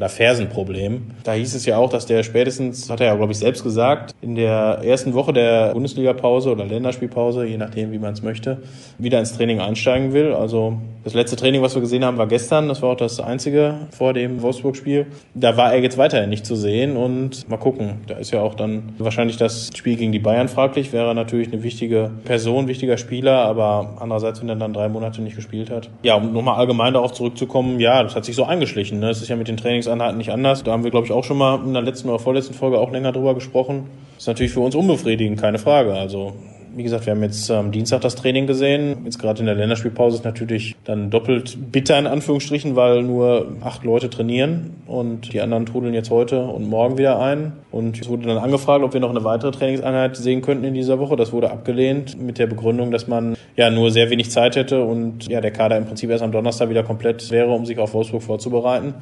oder 0.00 0.08
Fersenproblem. 0.08 1.02
Da 1.24 1.34
hieß 1.34 1.54
es 1.54 1.66
ja 1.66 1.76
auch, 1.76 1.90
dass 1.90 2.06
der 2.06 2.22
spätestens, 2.22 2.88
hat 2.88 3.00
er 3.00 3.08
ja, 3.08 3.14
glaube 3.16 3.32
ich, 3.32 3.38
selbst 3.38 3.62
gesagt, 3.62 4.14
in 4.22 4.34
der 4.34 4.80
ersten 4.82 5.12
Woche 5.12 5.34
der 5.34 5.74
Bundesliga-Pause 5.74 6.52
oder 6.52 6.64
Länderspielpause, 6.64 7.44
je 7.44 7.58
nachdem, 7.58 7.92
wie 7.92 7.98
man 7.98 8.14
es 8.14 8.22
möchte, 8.22 8.62
wieder 8.96 9.18
ins 9.18 9.36
Training 9.36 9.60
einsteigen 9.60 10.14
will. 10.14 10.32
Also 10.32 10.78
das 11.04 11.14
letzte 11.14 11.36
Training, 11.36 11.62
was 11.62 11.74
wir 11.74 11.80
gesehen 11.80 12.04
haben, 12.04 12.18
war 12.18 12.26
gestern. 12.26 12.68
Das 12.68 12.82
war 12.82 12.90
auch 12.90 12.96
das 12.96 13.20
einzige 13.20 13.74
vor 13.90 14.12
dem 14.12 14.42
Wolfsburg-Spiel. 14.42 15.06
Da 15.34 15.56
war 15.56 15.72
er 15.72 15.82
jetzt 15.82 15.96
weiterhin 15.96 16.28
nicht 16.28 16.44
zu 16.44 16.56
sehen 16.56 16.96
und 16.96 17.48
mal 17.48 17.56
gucken. 17.56 18.00
Da 18.06 18.16
ist 18.16 18.30
ja 18.30 18.40
auch 18.40 18.54
dann 18.54 18.94
wahrscheinlich 18.98 19.36
das 19.36 19.70
Spiel 19.74 19.96
gegen 19.96 20.12
die 20.12 20.18
Bayern 20.18 20.48
fraglich. 20.48 20.92
Wäre 20.92 21.14
natürlich 21.14 21.52
eine 21.52 21.62
wichtige 21.62 22.10
Person, 22.24 22.68
wichtiger 22.68 22.98
Spieler, 22.98 23.38
aber 23.38 23.96
andererseits, 23.98 24.40
wenn 24.40 24.48
er 24.48 24.56
dann 24.56 24.72
drei 24.72 24.88
Monate 24.88 25.22
nicht 25.22 25.36
gespielt 25.36 25.70
hat. 25.70 25.88
Ja, 26.02 26.16
um 26.16 26.32
nochmal 26.32 26.56
allgemein 26.56 26.92
darauf 26.92 27.12
zurückzukommen, 27.12 27.80
ja, 27.80 28.02
das 28.02 28.14
hat 28.14 28.26
sich 28.26 28.36
so 28.36 28.44
eingeschlichen. 28.44 29.00
Ne? 29.00 29.08
Es 29.08 29.22
ist 29.22 29.28
ja 29.28 29.36
mit 29.36 29.48
den 29.48 29.56
Trainings 29.56 29.88
Trainingseinheiten 29.90 30.18
nicht 30.18 30.30
anders. 30.30 30.62
Da 30.62 30.72
haben 30.72 30.84
wir, 30.84 30.90
glaube 30.90 31.06
ich, 31.06 31.12
auch 31.12 31.24
schon 31.24 31.38
mal 31.38 31.60
in 31.64 31.72
der 31.72 31.82
letzten 31.82 32.08
oder 32.08 32.18
vorletzten 32.18 32.54
Folge 32.54 32.78
auch 32.78 32.90
länger 32.90 33.12
drüber 33.12 33.34
gesprochen. 33.34 33.88
Ist 34.16 34.28
natürlich 34.28 34.52
für 34.52 34.60
uns 34.60 34.74
unbefriedigend, 34.74 35.40
keine 35.40 35.58
Frage. 35.58 35.94
Also 35.94 36.34
wie 36.76 36.84
gesagt, 36.84 37.06
wir 37.06 37.14
haben 37.14 37.22
jetzt 37.22 37.50
am 37.50 37.72
Dienstag 37.72 38.00
das 38.02 38.14
Training 38.14 38.46
gesehen. 38.46 38.98
Jetzt 39.04 39.18
gerade 39.18 39.40
in 39.40 39.46
der 39.46 39.56
Länderspielpause 39.56 40.18
ist 40.18 40.24
natürlich 40.24 40.76
dann 40.84 41.10
doppelt 41.10 41.58
bitter 41.72 41.98
in 41.98 42.06
Anführungsstrichen, 42.06 42.76
weil 42.76 43.02
nur 43.02 43.56
acht 43.60 43.82
Leute 43.82 44.08
trainieren 44.08 44.76
und 44.86 45.32
die 45.32 45.40
anderen 45.40 45.66
trudeln 45.66 45.94
jetzt 45.94 46.10
heute 46.10 46.44
und 46.44 46.68
morgen 46.68 46.96
wieder 46.96 47.18
ein. 47.18 47.54
Und 47.72 48.00
es 48.00 48.08
wurde 48.08 48.28
dann 48.28 48.38
angefragt, 48.38 48.84
ob 48.84 48.92
wir 48.92 49.00
noch 49.00 49.10
eine 49.10 49.24
weitere 49.24 49.50
Trainingseinheit 49.50 50.16
sehen 50.16 50.42
könnten 50.42 50.62
in 50.64 50.74
dieser 50.74 51.00
Woche. 51.00 51.16
Das 51.16 51.32
wurde 51.32 51.50
abgelehnt 51.50 52.20
mit 52.22 52.38
der 52.38 52.46
Begründung, 52.46 52.92
dass 52.92 53.08
man 53.08 53.36
ja 53.56 53.70
nur 53.70 53.90
sehr 53.90 54.08
wenig 54.10 54.30
Zeit 54.30 54.54
hätte 54.54 54.84
und 54.84 55.26
ja 55.28 55.40
der 55.40 55.50
Kader 55.50 55.76
im 55.76 55.86
Prinzip 55.86 56.08
erst 56.10 56.22
am 56.22 56.30
Donnerstag 56.30 56.70
wieder 56.70 56.84
komplett 56.84 57.32
wäre, 57.32 57.50
um 57.50 57.66
sich 57.66 57.78
auf 57.78 57.94
Wolfsburg 57.94 58.22
vorzubereiten. 58.22 58.94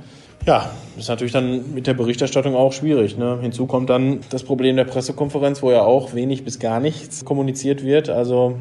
Ja, 0.47 0.71
ist 0.97 1.09
natürlich 1.09 1.33
dann 1.33 1.75
mit 1.75 1.87
der 1.87 1.95
Berichterstattung 1.95 2.55
auch 2.55 2.73
schwierig. 2.73 3.19
Ne? 3.19 3.39
Hinzu 3.41 3.67
kommt 3.67 3.91
dann 3.91 4.21
das 4.31 4.43
Problem 4.43 4.77
der 4.77 4.85
Pressekonferenz, 4.85 5.63
wo 5.63 5.71
ja 5.71 5.83
auch 5.83 6.15
wenig 6.15 6.45
bis 6.45 6.59
gar 6.59 6.81
nichts 6.81 7.25
kommuniziert 7.25 7.85
wird. 7.85 8.09
Also 8.09 8.59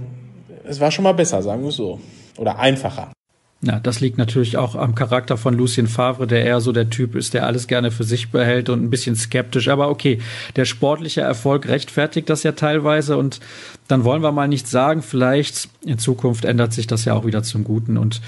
es 0.66 0.80
war 0.80 0.92
schon 0.92 1.04
mal 1.04 1.14
besser, 1.14 1.42
sagen 1.42 1.62
wir 1.62 1.70
es 1.70 1.76
so. 1.76 2.00
Oder 2.38 2.60
einfacher. 2.60 3.12
Ja, 3.62 3.80
das 3.80 4.02
liegt 4.02 4.20
natürlich 4.20 4.56
auch 4.56 4.76
am 4.76 4.94
Charakter 4.94 5.36
von 5.36 5.56
Lucien 5.56 5.88
Favre, 5.88 6.28
der 6.28 6.46
eher 6.46 6.62
so 6.62 6.72
der 6.72 6.92
Typ 6.92 7.16
ist, 7.16 7.34
der 7.34 7.48
alles 7.48 7.68
gerne 7.68 7.90
für 7.90 8.04
sich 8.04 8.30
behält 8.30 8.70
und 8.70 8.84
ein 8.84 8.92
bisschen 8.92 9.16
skeptisch. 9.16 9.68
Aber 9.68 9.90
okay, 9.90 10.20
der 10.56 10.66
sportliche 10.66 11.22
Erfolg 11.22 11.68
rechtfertigt 11.68 12.30
das 12.30 12.44
ja 12.44 12.52
teilweise 12.52 13.18
und 13.18 13.40
dann 13.88 14.04
wollen 14.04 14.22
wir 14.22 14.32
mal 14.32 14.48
nicht 14.48 14.68
sagen, 14.68 15.02
vielleicht 15.02 15.70
in 15.84 15.98
Zukunft 15.98 16.46
ändert 16.46 16.72
sich 16.72 16.86
das 16.86 17.06
ja 17.06 17.16
auch 17.16 17.26
wieder 17.26 17.42
zum 17.42 17.64
Guten 17.64 17.98
und 17.98 18.22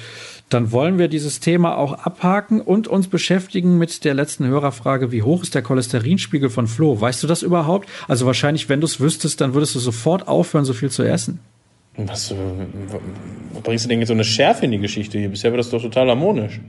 dann 0.50 0.72
wollen 0.72 0.98
wir 0.98 1.08
dieses 1.08 1.40
Thema 1.40 1.78
auch 1.78 1.94
abhaken 1.94 2.60
und 2.60 2.88
uns 2.88 3.08
beschäftigen 3.08 3.78
mit 3.78 4.04
der 4.04 4.16
letzten 4.16 4.48
Hörerfrage, 4.48 5.12
wie 5.12 5.22
hoch 5.22 5.44
ist 5.44 5.56
der 5.56 5.62
Cholesterinspiegel 5.62 6.50
von 6.50 6.68
Flo? 6.68 7.00
Weißt 7.00 7.22
du 7.22 7.28
das 7.28 7.44
überhaupt? 7.44 7.88
Also 8.08 8.26
wahrscheinlich, 8.26 8.68
wenn 8.68 8.82
du 8.82 8.86
es 8.86 9.00
wüsstest, 9.00 9.42
dann 9.42 9.54
würdest 9.54 9.76
du 9.76 9.80
sofort 9.80 10.28
aufhören, 10.28 10.66
so 10.66 10.74
viel 10.74 10.90
zu 10.90 11.04
essen. 11.04 11.40
Was, 11.98 12.32
äh, 12.32 12.36
bringst 13.64 13.86
du 13.86 13.90
denn 13.90 14.00
jetzt 14.00 14.08
so 14.08 14.14
eine 14.14 14.24
Schärfe 14.24 14.66
in 14.66 14.72
die 14.72 14.80
Geschichte 14.80 15.20
hier? 15.20 15.30
Bisher 15.30 15.52
war 15.52 15.58
das 15.58 15.70
doch 15.70 15.82
total 15.82 16.08
harmonisch. 16.10 16.60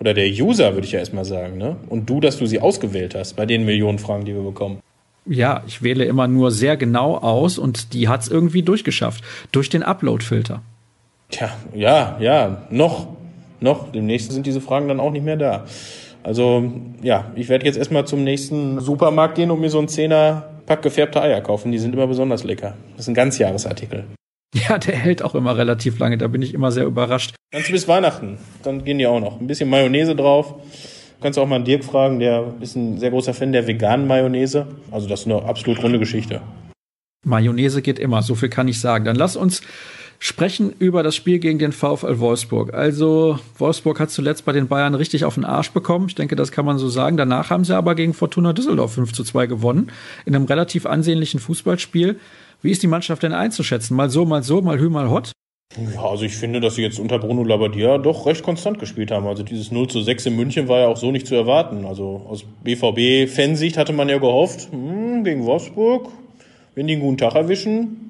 Oder 0.00 0.12
der 0.12 0.28
User, 0.28 0.74
würde 0.74 0.86
ich 0.86 0.92
ja 0.92 0.98
erstmal 0.98 1.24
sagen, 1.24 1.56
ne? 1.56 1.76
Und 1.88 2.10
du, 2.10 2.20
dass 2.20 2.38
du 2.38 2.46
sie 2.46 2.60
ausgewählt 2.60 3.14
hast 3.14 3.34
bei 3.34 3.46
den 3.46 3.64
Millionen 3.64 3.98
Fragen, 3.98 4.24
die 4.24 4.34
wir 4.34 4.42
bekommen. 4.42 4.80
Ja, 5.26 5.62
ich 5.66 5.82
wähle 5.82 6.04
immer 6.04 6.26
nur 6.26 6.50
sehr 6.50 6.76
genau 6.76 7.16
aus 7.16 7.56
und 7.56 7.94
die 7.94 8.08
hat 8.08 8.22
es 8.22 8.28
irgendwie 8.28 8.62
durchgeschafft. 8.62 9.24
Durch 9.52 9.70
den 9.70 9.82
Upload-Filter. 9.82 10.62
Tja, 11.30 11.50
ja, 11.74 12.16
ja, 12.20 12.66
noch, 12.70 13.08
noch. 13.60 13.90
Demnächst 13.92 14.32
sind 14.32 14.46
diese 14.46 14.60
Fragen 14.60 14.88
dann 14.88 15.00
auch 15.00 15.10
nicht 15.10 15.24
mehr 15.24 15.36
da. 15.36 15.64
Also, 16.22 16.72
ja, 17.02 17.26
ich 17.34 17.48
werde 17.48 17.66
jetzt 17.66 17.76
erstmal 17.76 18.06
zum 18.06 18.24
nächsten 18.24 18.80
Supermarkt 18.80 19.34
gehen 19.34 19.50
und 19.50 19.60
mir 19.60 19.70
so 19.70 19.78
einen 19.78 19.88
Zehner 19.88 20.48
Pack 20.66 20.82
gefärbte 20.82 21.20
Eier 21.20 21.40
kaufen. 21.40 21.72
Die 21.72 21.78
sind 21.78 21.94
immer 21.94 22.06
besonders 22.06 22.44
lecker. 22.44 22.74
Das 22.92 23.04
ist 23.04 23.08
ein 23.08 23.14
Ganzjahresartikel. 23.14 24.04
Ja, 24.54 24.78
der 24.78 24.96
hält 24.96 25.22
auch 25.22 25.34
immer 25.34 25.56
relativ 25.56 25.98
lange. 25.98 26.16
Da 26.16 26.28
bin 26.28 26.40
ich 26.40 26.54
immer 26.54 26.72
sehr 26.72 26.84
überrascht. 26.84 27.34
Ganz 27.50 27.70
bis 27.70 27.88
Weihnachten. 27.88 28.38
Dann 28.62 28.84
gehen 28.84 28.98
die 28.98 29.06
auch 29.06 29.20
noch. 29.20 29.40
Ein 29.40 29.46
bisschen 29.46 29.68
Mayonnaise 29.68 30.14
drauf. 30.14 30.54
Du 30.54 31.22
kannst 31.22 31.38
auch 31.38 31.46
mal 31.46 31.56
einen 31.56 31.64
Dirk 31.64 31.84
fragen, 31.84 32.18
der 32.18 32.54
ist 32.60 32.76
ein 32.76 32.98
sehr 32.98 33.10
großer 33.10 33.34
Fan 33.34 33.52
der 33.52 33.66
veganen 33.66 34.06
Mayonnaise. 34.06 34.66
Also 34.90 35.08
das 35.08 35.20
ist 35.20 35.26
eine 35.26 35.42
absolut 35.42 35.82
runde 35.82 35.98
Geschichte. 35.98 36.40
Mayonnaise 37.24 37.82
geht 37.82 37.98
immer, 37.98 38.22
so 38.22 38.34
viel 38.34 38.48
kann 38.48 38.68
ich 38.68 38.80
sagen. 38.80 39.04
Dann 39.04 39.16
lass 39.16 39.36
uns 39.36 39.62
sprechen 40.18 40.72
über 40.78 41.02
das 41.02 41.14
Spiel 41.14 41.38
gegen 41.38 41.58
den 41.58 41.72
VfL 41.72 42.18
Wolfsburg. 42.18 42.72
Also 42.74 43.38
Wolfsburg 43.58 44.00
hat 44.00 44.10
zuletzt 44.10 44.44
bei 44.44 44.52
den 44.52 44.68
Bayern 44.68 44.94
richtig 44.94 45.24
auf 45.24 45.34
den 45.34 45.44
Arsch 45.44 45.70
bekommen. 45.70 46.06
Ich 46.08 46.14
denke, 46.14 46.36
das 46.36 46.52
kann 46.52 46.64
man 46.64 46.78
so 46.78 46.88
sagen. 46.88 47.16
Danach 47.16 47.50
haben 47.50 47.64
sie 47.64 47.76
aber 47.76 47.94
gegen 47.94 48.14
Fortuna 48.14 48.52
Düsseldorf 48.52 48.94
5 48.94 49.12
zu 49.12 49.24
2 49.24 49.46
gewonnen. 49.46 49.90
In 50.24 50.34
einem 50.34 50.46
relativ 50.46 50.86
ansehnlichen 50.86 51.40
Fußballspiel. 51.40 52.18
Wie 52.62 52.70
ist 52.70 52.82
die 52.82 52.88
Mannschaft 52.88 53.22
denn 53.22 53.32
einzuschätzen? 53.32 53.96
Mal 53.96 54.08
so, 54.08 54.24
mal 54.24 54.42
so, 54.42 54.62
mal 54.62 54.78
hü, 54.78 54.88
mal 54.88 55.10
hot? 55.10 55.32
Ja, 55.92 56.04
also 56.04 56.24
ich 56.24 56.36
finde, 56.36 56.60
dass 56.60 56.76
sie 56.76 56.82
jetzt 56.82 57.00
unter 57.00 57.18
Bruno 57.18 57.42
Labbadia 57.42 57.98
doch 57.98 58.26
recht 58.26 58.44
konstant 58.44 58.78
gespielt 58.78 59.10
haben. 59.10 59.26
Also 59.26 59.42
dieses 59.42 59.72
0 59.72 59.88
zu 59.88 60.02
6 60.02 60.26
in 60.26 60.36
München 60.36 60.68
war 60.68 60.80
ja 60.80 60.86
auch 60.86 60.96
so 60.96 61.10
nicht 61.10 61.26
zu 61.26 61.34
erwarten. 61.34 61.84
Also 61.84 62.24
aus 62.28 62.44
BVB-Fansicht 62.62 63.76
hatte 63.76 63.92
man 63.92 64.08
ja 64.08 64.18
gehofft, 64.18 64.70
hm, 64.70 65.24
gegen 65.24 65.44
Wolfsburg, 65.44 66.10
wenn 66.74 66.86
die 66.86 66.94
einen 66.94 67.02
guten 67.02 67.18
Tag 67.18 67.34
erwischen, 67.34 68.03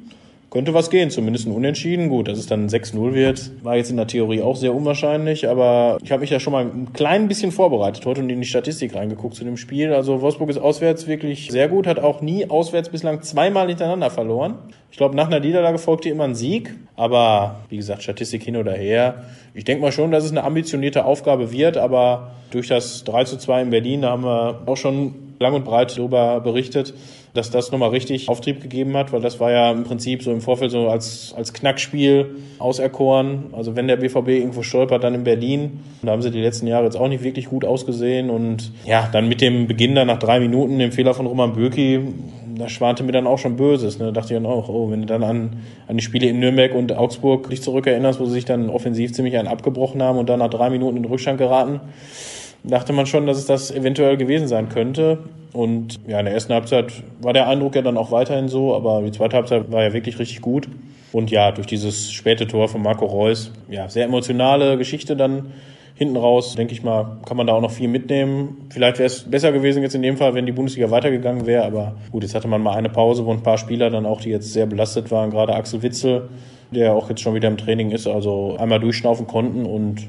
könnte 0.54 0.72
was 0.72 0.88
gehen, 0.88 1.10
zumindest 1.10 1.46
ein 1.46 1.52
Unentschieden. 1.52 2.08
Gut, 2.08 2.28
dass 2.28 2.38
es 2.38 2.46
dann 2.46 2.68
6-0 2.68 3.12
wird, 3.12 3.50
war 3.64 3.76
jetzt 3.76 3.90
in 3.90 3.96
der 3.96 4.06
Theorie 4.06 4.40
auch 4.40 4.54
sehr 4.54 4.72
unwahrscheinlich, 4.72 5.48
aber 5.48 5.98
ich 6.02 6.12
habe 6.12 6.20
mich 6.20 6.30
ja 6.30 6.38
schon 6.38 6.52
mal 6.52 6.64
ein 6.64 6.92
klein 6.92 7.26
bisschen 7.26 7.50
vorbereitet 7.50 8.06
heute 8.06 8.20
und 8.20 8.30
in 8.30 8.40
die 8.40 8.46
Statistik 8.46 8.94
reingeguckt 8.94 9.34
zu 9.34 9.42
dem 9.42 9.56
Spiel. 9.56 9.92
Also 9.92 10.22
Wolfsburg 10.22 10.48
ist 10.48 10.58
auswärts 10.58 11.08
wirklich 11.08 11.48
sehr 11.50 11.68
gut, 11.68 11.88
hat 11.88 11.98
auch 11.98 12.20
nie 12.20 12.48
auswärts 12.48 12.88
bislang 12.88 13.20
zweimal 13.22 13.66
hintereinander 13.66 14.10
verloren. 14.10 14.54
Ich 14.92 14.96
glaube, 14.96 15.16
nach 15.16 15.26
einer 15.26 15.40
Niederlage 15.40 15.78
folgte 15.78 16.08
immer 16.08 16.22
ein 16.22 16.36
Sieg, 16.36 16.72
aber 16.94 17.56
wie 17.68 17.76
gesagt, 17.76 18.04
Statistik 18.04 18.44
hin 18.44 18.56
oder 18.56 18.74
her. 18.74 19.24
Ich 19.54 19.64
denke 19.64 19.82
mal 19.82 19.90
schon, 19.90 20.12
dass 20.12 20.22
es 20.22 20.30
eine 20.30 20.44
ambitionierte 20.44 21.04
Aufgabe 21.04 21.50
wird, 21.50 21.76
aber 21.76 22.30
durch 22.52 22.68
das 22.68 23.02
3 23.02 23.24
zu 23.24 23.38
2 23.38 23.62
in 23.62 23.70
Berlin, 23.70 24.02
da 24.02 24.10
haben 24.10 24.22
wir 24.22 24.62
auch 24.66 24.76
schon 24.76 25.16
lang 25.40 25.54
und 25.54 25.64
breit 25.64 25.98
darüber 25.98 26.38
berichtet, 26.40 26.94
dass 27.34 27.50
das 27.50 27.72
nochmal 27.72 27.90
richtig 27.90 28.28
Auftrieb 28.28 28.62
gegeben 28.62 28.96
hat, 28.96 29.12
weil 29.12 29.20
das 29.20 29.40
war 29.40 29.50
ja 29.50 29.72
im 29.72 29.82
Prinzip 29.82 30.22
so 30.22 30.30
im 30.30 30.40
Vorfeld 30.40 30.70
so 30.70 30.88
als, 30.88 31.34
als 31.36 31.52
Knackspiel 31.52 32.36
auserkoren. 32.60 33.46
Also 33.52 33.74
wenn 33.74 33.88
der 33.88 33.96
BVB 33.96 34.28
irgendwo 34.28 34.62
stolpert, 34.62 35.02
dann 35.02 35.14
in 35.14 35.24
Berlin. 35.24 35.80
Da 36.02 36.12
haben 36.12 36.22
sie 36.22 36.30
die 36.30 36.40
letzten 36.40 36.68
Jahre 36.68 36.84
jetzt 36.84 36.96
auch 36.96 37.08
nicht 37.08 37.24
wirklich 37.24 37.46
gut 37.46 37.64
ausgesehen. 37.64 38.30
Und 38.30 38.70
ja, 38.86 39.08
dann 39.10 39.28
mit 39.28 39.40
dem 39.40 39.66
Beginn 39.66 39.96
dann 39.96 40.06
nach 40.06 40.20
drei 40.20 40.38
Minuten, 40.38 40.78
dem 40.78 40.92
Fehler 40.92 41.12
von 41.12 41.26
Roman 41.26 41.54
Böki, 41.54 42.02
da 42.56 42.68
schwante 42.68 43.02
mir 43.02 43.10
dann 43.10 43.26
auch 43.26 43.38
schon 43.38 43.56
Böses. 43.56 43.98
Ne? 43.98 44.06
Da 44.06 44.10
dachte 44.12 44.32
ich 44.32 44.40
dann 44.40 44.46
auch, 44.46 44.68
oh, 44.68 44.92
wenn 44.92 45.00
du 45.00 45.06
dann 45.06 45.24
an, 45.24 45.56
an 45.88 45.96
die 45.96 46.04
Spiele 46.04 46.28
in 46.28 46.38
Nürnberg 46.38 46.72
und 46.72 46.92
Augsburg 46.92 47.50
dich 47.50 47.62
zurückerinnerst, 47.62 48.20
wo 48.20 48.26
sie 48.26 48.32
sich 48.32 48.44
dann 48.44 48.70
offensiv 48.70 49.12
ziemlich 49.12 49.36
einen 49.36 49.48
abgebrochen 49.48 50.00
haben 50.04 50.18
und 50.18 50.28
dann 50.28 50.38
nach 50.38 50.50
drei 50.50 50.70
Minuten 50.70 50.96
in 50.96 51.02
den 51.02 51.10
Rückstand 51.10 51.38
geraten, 51.38 51.80
dachte 52.64 52.92
man 52.92 53.07
schon, 53.07 53.27
dass 53.27 53.38
es 53.38 53.46
das 53.46 53.70
eventuell 53.70 54.16
gewesen 54.16 54.48
sein 54.48 54.68
könnte. 54.68 55.18
Und 55.53 56.00
ja, 56.09 56.18
in 56.18 56.24
der 56.24 56.35
ersten 56.35 56.53
Halbzeit 56.53 56.92
war 57.20 57.33
der 57.33 57.46
Eindruck 57.46 57.77
ja 57.77 57.83
dann 57.83 57.96
auch 57.96 58.11
weiterhin 58.11 58.48
so, 58.48 58.74
aber 58.74 59.03
die 59.03 59.12
zweite 59.12 59.37
Halbzeit 59.37 59.70
war 59.70 59.83
ja 59.83 59.92
wirklich 59.92 60.18
richtig 60.18 60.40
gut. 60.40 60.68
Und 61.12 61.31
ja, 61.31 61.53
durch 61.53 61.68
dieses 61.68 62.11
späte 62.11 62.48
Tor 62.48 62.68
von 62.68 62.83
Marco 62.83 63.05
Reus, 63.05 63.53
ja, 63.70 63.88
sehr 63.88 64.07
emotionale 64.07 64.77
Geschichte 64.77 65.14
dann 65.14 65.53
hinten 65.94 66.16
raus, 66.16 66.57
denke 66.57 66.72
ich 66.72 66.83
mal, 66.83 67.18
kann 67.24 67.37
man 67.37 67.46
da 67.46 67.53
auch 67.53 67.61
noch 67.61 67.70
viel 67.70 67.87
mitnehmen. 67.87 68.66
Vielleicht 68.70 68.98
wäre 68.98 69.07
es 69.07 69.22
besser 69.22 69.53
gewesen 69.53 69.83
jetzt 69.85 69.94
in 69.94 70.03
dem 70.03 70.16
Fall, 70.16 70.35
wenn 70.35 70.44
die 70.44 70.50
Bundesliga 70.50 70.90
weitergegangen 70.90 71.46
wäre, 71.46 71.64
aber 71.64 71.94
gut, 72.11 72.24
jetzt 72.24 72.35
hatte 72.35 72.48
man 72.48 72.61
mal 72.61 72.74
eine 72.74 72.88
Pause, 72.88 73.24
wo 73.24 73.31
ein 73.31 73.44
paar 73.44 73.59
Spieler 73.59 73.90
dann 73.90 74.07
auch, 74.07 74.20
die 74.20 74.31
jetzt 74.31 74.53
sehr 74.53 74.66
belastet 74.66 75.12
waren, 75.12 75.31
gerade 75.31 75.55
Axel 75.55 75.83
Witzel, 75.83 76.29
der 76.72 76.94
auch 76.94 77.09
jetzt 77.11 77.20
schon 77.20 77.35
wieder 77.35 77.46
im 77.46 77.59
Training 77.59 77.92
ist, 77.92 78.09
also 78.09 78.57
einmal 78.59 78.81
durchschnaufen 78.81 79.29
konnten 79.29 79.66
und 79.66 80.03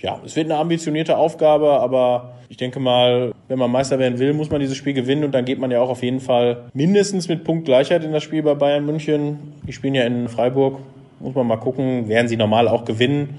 ja, 0.00 0.20
es 0.24 0.36
wird 0.36 0.46
eine 0.46 0.58
ambitionierte 0.58 1.16
Aufgabe, 1.16 1.80
aber 1.80 2.34
ich 2.48 2.56
denke 2.56 2.80
mal, 2.80 3.32
wenn 3.48 3.58
man 3.58 3.70
Meister 3.70 3.98
werden 3.98 4.18
will, 4.18 4.32
muss 4.32 4.50
man 4.50 4.60
dieses 4.60 4.76
Spiel 4.76 4.92
gewinnen 4.92 5.24
und 5.24 5.32
dann 5.32 5.44
geht 5.44 5.58
man 5.58 5.70
ja 5.70 5.80
auch 5.80 5.88
auf 5.88 6.02
jeden 6.02 6.20
Fall 6.20 6.70
mindestens 6.74 7.28
mit 7.28 7.44
Punktgleichheit 7.44 8.04
in 8.04 8.12
das 8.12 8.22
Spiel 8.22 8.42
bei 8.42 8.54
Bayern 8.54 8.86
München. 8.86 9.54
Die 9.66 9.72
spielen 9.72 9.94
ja 9.94 10.04
in 10.04 10.28
Freiburg, 10.28 10.78
muss 11.20 11.34
man 11.34 11.46
mal 11.46 11.56
gucken, 11.56 12.08
werden 12.08 12.28
sie 12.28 12.36
normal 12.36 12.68
auch 12.68 12.84
gewinnen. 12.84 13.38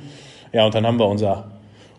Ja, 0.51 0.65
und 0.65 0.75
dann 0.75 0.85
haben 0.85 0.99
wir 0.99 1.07
unser 1.07 1.51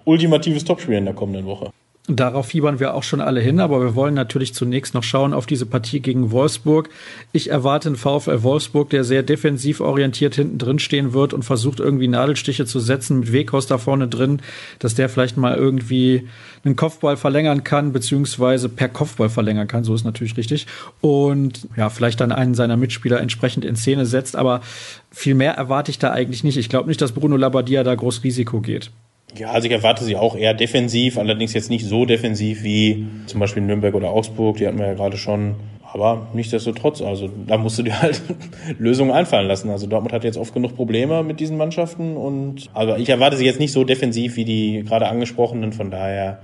ultimatives 0.04 0.64
Topspiel 0.64 0.96
in 0.96 1.04
der 1.04 1.14
kommenden 1.14 1.46
Woche. 1.46 1.70
Darauf 2.10 2.46
fiebern 2.46 2.80
wir 2.80 2.94
auch 2.94 3.02
schon 3.02 3.20
alle 3.20 3.40
hin, 3.40 3.60
aber 3.60 3.82
wir 3.82 3.94
wollen 3.94 4.14
natürlich 4.14 4.54
zunächst 4.54 4.94
noch 4.94 5.02
schauen 5.02 5.34
auf 5.34 5.44
diese 5.44 5.66
Partie 5.66 6.00
gegen 6.00 6.30
Wolfsburg. 6.30 6.88
Ich 7.32 7.50
erwarte 7.50 7.90
einen 7.90 7.96
VfL 7.96 8.42
Wolfsburg, 8.42 8.88
der 8.88 9.04
sehr 9.04 9.22
defensiv 9.22 9.80
orientiert 9.80 10.34
hinten 10.34 10.56
drin 10.56 10.78
stehen 10.78 11.12
wird 11.12 11.34
und 11.34 11.42
versucht 11.44 11.80
irgendwie 11.80 12.08
Nadelstiche 12.08 12.64
zu 12.64 12.80
setzen 12.80 13.20
mit 13.20 13.32
Wekos 13.34 13.66
da 13.66 13.76
vorne 13.76 14.08
drin, 14.08 14.40
dass 14.78 14.94
der 14.94 15.10
vielleicht 15.10 15.36
mal 15.36 15.54
irgendwie 15.54 16.26
einen 16.64 16.76
Kopfball 16.76 17.18
verlängern 17.18 17.62
kann, 17.62 17.92
beziehungsweise 17.92 18.70
per 18.70 18.88
Kopfball 18.88 19.28
verlängern 19.28 19.68
kann, 19.68 19.84
so 19.84 19.94
ist 19.94 20.04
natürlich 20.04 20.38
richtig. 20.38 20.66
Und 21.02 21.68
ja, 21.76 21.90
vielleicht 21.90 22.22
dann 22.22 22.32
einen 22.32 22.54
seiner 22.54 22.78
Mitspieler 22.78 23.20
entsprechend 23.20 23.66
in 23.66 23.76
Szene 23.76 24.06
setzt, 24.06 24.34
aber 24.34 24.62
viel 25.10 25.34
mehr 25.34 25.52
erwarte 25.52 25.90
ich 25.90 25.98
da 25.98 26.10
eigentlich 26.10 26.42
nicht. 26.42 26.56
Ich 26.56 26.70
glaube 26.70 26.88
nicht, 26.88 27.02
dass 27.02 27.12
Bruno 27.12 27.36
Labbadia 27.36 27.84
da 27.84 27.94
groß 27.94 28.24
Risiko 28.24 28.62
geht. 28.62 28.90
Ja, 29.36 29.50
also 29.50 29.66
ich 29.66 29.72
erwarte 29.72 30.04
sie 30.04 30.16
auch 30.16 30.34
eher 30.34 30.54
defensiv, 30.54 31.18
allerdings 31.18 31.52
jetzt 31.52 31.70
nicht 31.70 31.84
so 31.84 32.06
defensiv 32.06 32.62
wie 32.62 33.06
zum 33.26 33.40
Beispiel 33.40 33.62
Nürnberg 33.62 33.94
oder 33.94 34.10
Augsburg, 34.10 34.56
die 34.56 34.66
hatten 34.66 34.78
wir 34.78 34.86
ja 34.86 34.94
gerade 34.94 35.16
schon. 35.16 35.56
Aber 35.90 36.28
nichtsdestotrotz, 36.34 37.00
also 37.00 37.30
da 37.46 37.56
musst 37.56 37.78
du 37.78 37.82
dir 37.82 38.00
halt 38.00 38.22
Lösungen 38.78 39.10
einfallen 39.10 39.48
lassen. 39.48 39.70
Also 39.70 39.86
Dortmund 39.86 40.12
hat 40.12 40.24
jetzt 40.24 40.36
oft 40.36 40.52
genug 40.52 40.76
Probleme 40.76 41.22
mit 41.22 41.40
diesen 41.40 41.56
Mannschaften 41.56 42.16
und 42.16 42.68
aber 42.74 42.98
ich 42.98 43.08
erwarte 43.08 43.36
sie 43.36 43.46
jetzt 43.46 43.60
nicht 43.60 43.72
so 43.72 43.84
defensiv 43.84 44.36
wie 44.36 44.44
die 44.44 44.84
gerade 44.86 45.08
angesprochenen. 45.08 45.72
Von 45.72 45.90
daher, 45.90 46.40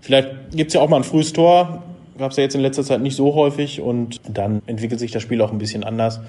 vielleicht 0.00 0.30
gibt's 0.52 0.74
ja 0.74 0.80
auch 0.80 0.88
mal 0.88 0.98
ein 0.98 1.04
frühes 1.04 1.32
Tor, 1.32 1.84
gab 2.20 2.30
es 2.30 2.36
ja 2.36 2.44
jetzt 2.44 2.54
in 2.54 2.60
letzter 2.60 2.84
Zeit 2.84 3.00
nicht 3.00 3.16
so 3.16 3.34
häufig 3.34 3.80
und 3.80 4.20
dann 4.28 4.62
entwickelt 4.66 5.00
sich 5.00 5.10
das 5.10 5.22
Spiel 5.22 5.40
auch 5.42 5.50
ein 5.50 5.58
bisschen 5.58 5.82
anders. 5.82 6.20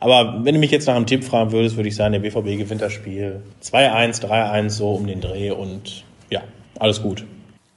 Aber 0.00 0.44
wenn 0.44 0.54
du 0.54 0.60
mich 0.60 0.70
jetzt 0.70 0.86
nach 0.86 0.96
einem 0.96 1.06
Tipp 1.06 1.24
fragen 1.24 1.52
würdest, 1.52 1.76
würde 1.76 1.88
ich 1.88 1.96
sagen, 1.96 2.12
der 2.12 2.20
BVB 2.20 2.58
gewinnt 2.58 2.82
das 2.82 2.92
Spiel 2.92 3.40
2-1, 3.62 4.22
3-1 4.22 4.70
so 4.70 4.90
um 4.90 5.06
den 5.06 5.20
Dreh 5.20 5.52
und 5.52 6.04
ja, 6.28 6.42
alles 6.78 7.00
gut. 7.00 7.24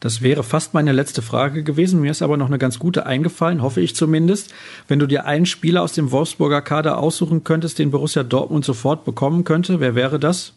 Das 0.02 0.22
wäre 0.22 0.44
fast 0.44 0.74
meine 0.74 0.94
letzte 0.94 1.22
Frage 1.22 1.64
gewesen. 1.64 2.00
Mir 2.02 2.12
ist 2.12 2.22
aber 2.22 2.38
noch 2.38 2.48
eine 2.48 2.58
ganz 2.58 2.80
gute 2.80 3.06
eingefallen, 3.06 3.62
hoffe 3.62 3.82
ich 3.82 3.96
zumindest. 3.96 4.54
Wenn 4.88 5.00
du 5.00 5.08
dir 5.08 5.26
einen 5.26 5.46
Spieler 5.46 5.84
aus 5.84 5.94
dem 5.94 6.12
Wolfsburger 6.12 6.62
Kader 6.62 6.98
aussuchen 6.98 7.44
könntest, 7.44 7.80
den 7.80 7.92
Borussia 7.92 8.24
Dortmund 8.24 8.64
sofort 8.64 9.04
bekommen 9.04 9.44
könnte, 9.44 9.80
wer 9.80 9.96
wäre 9.96 10.20
das? 10.20 10.54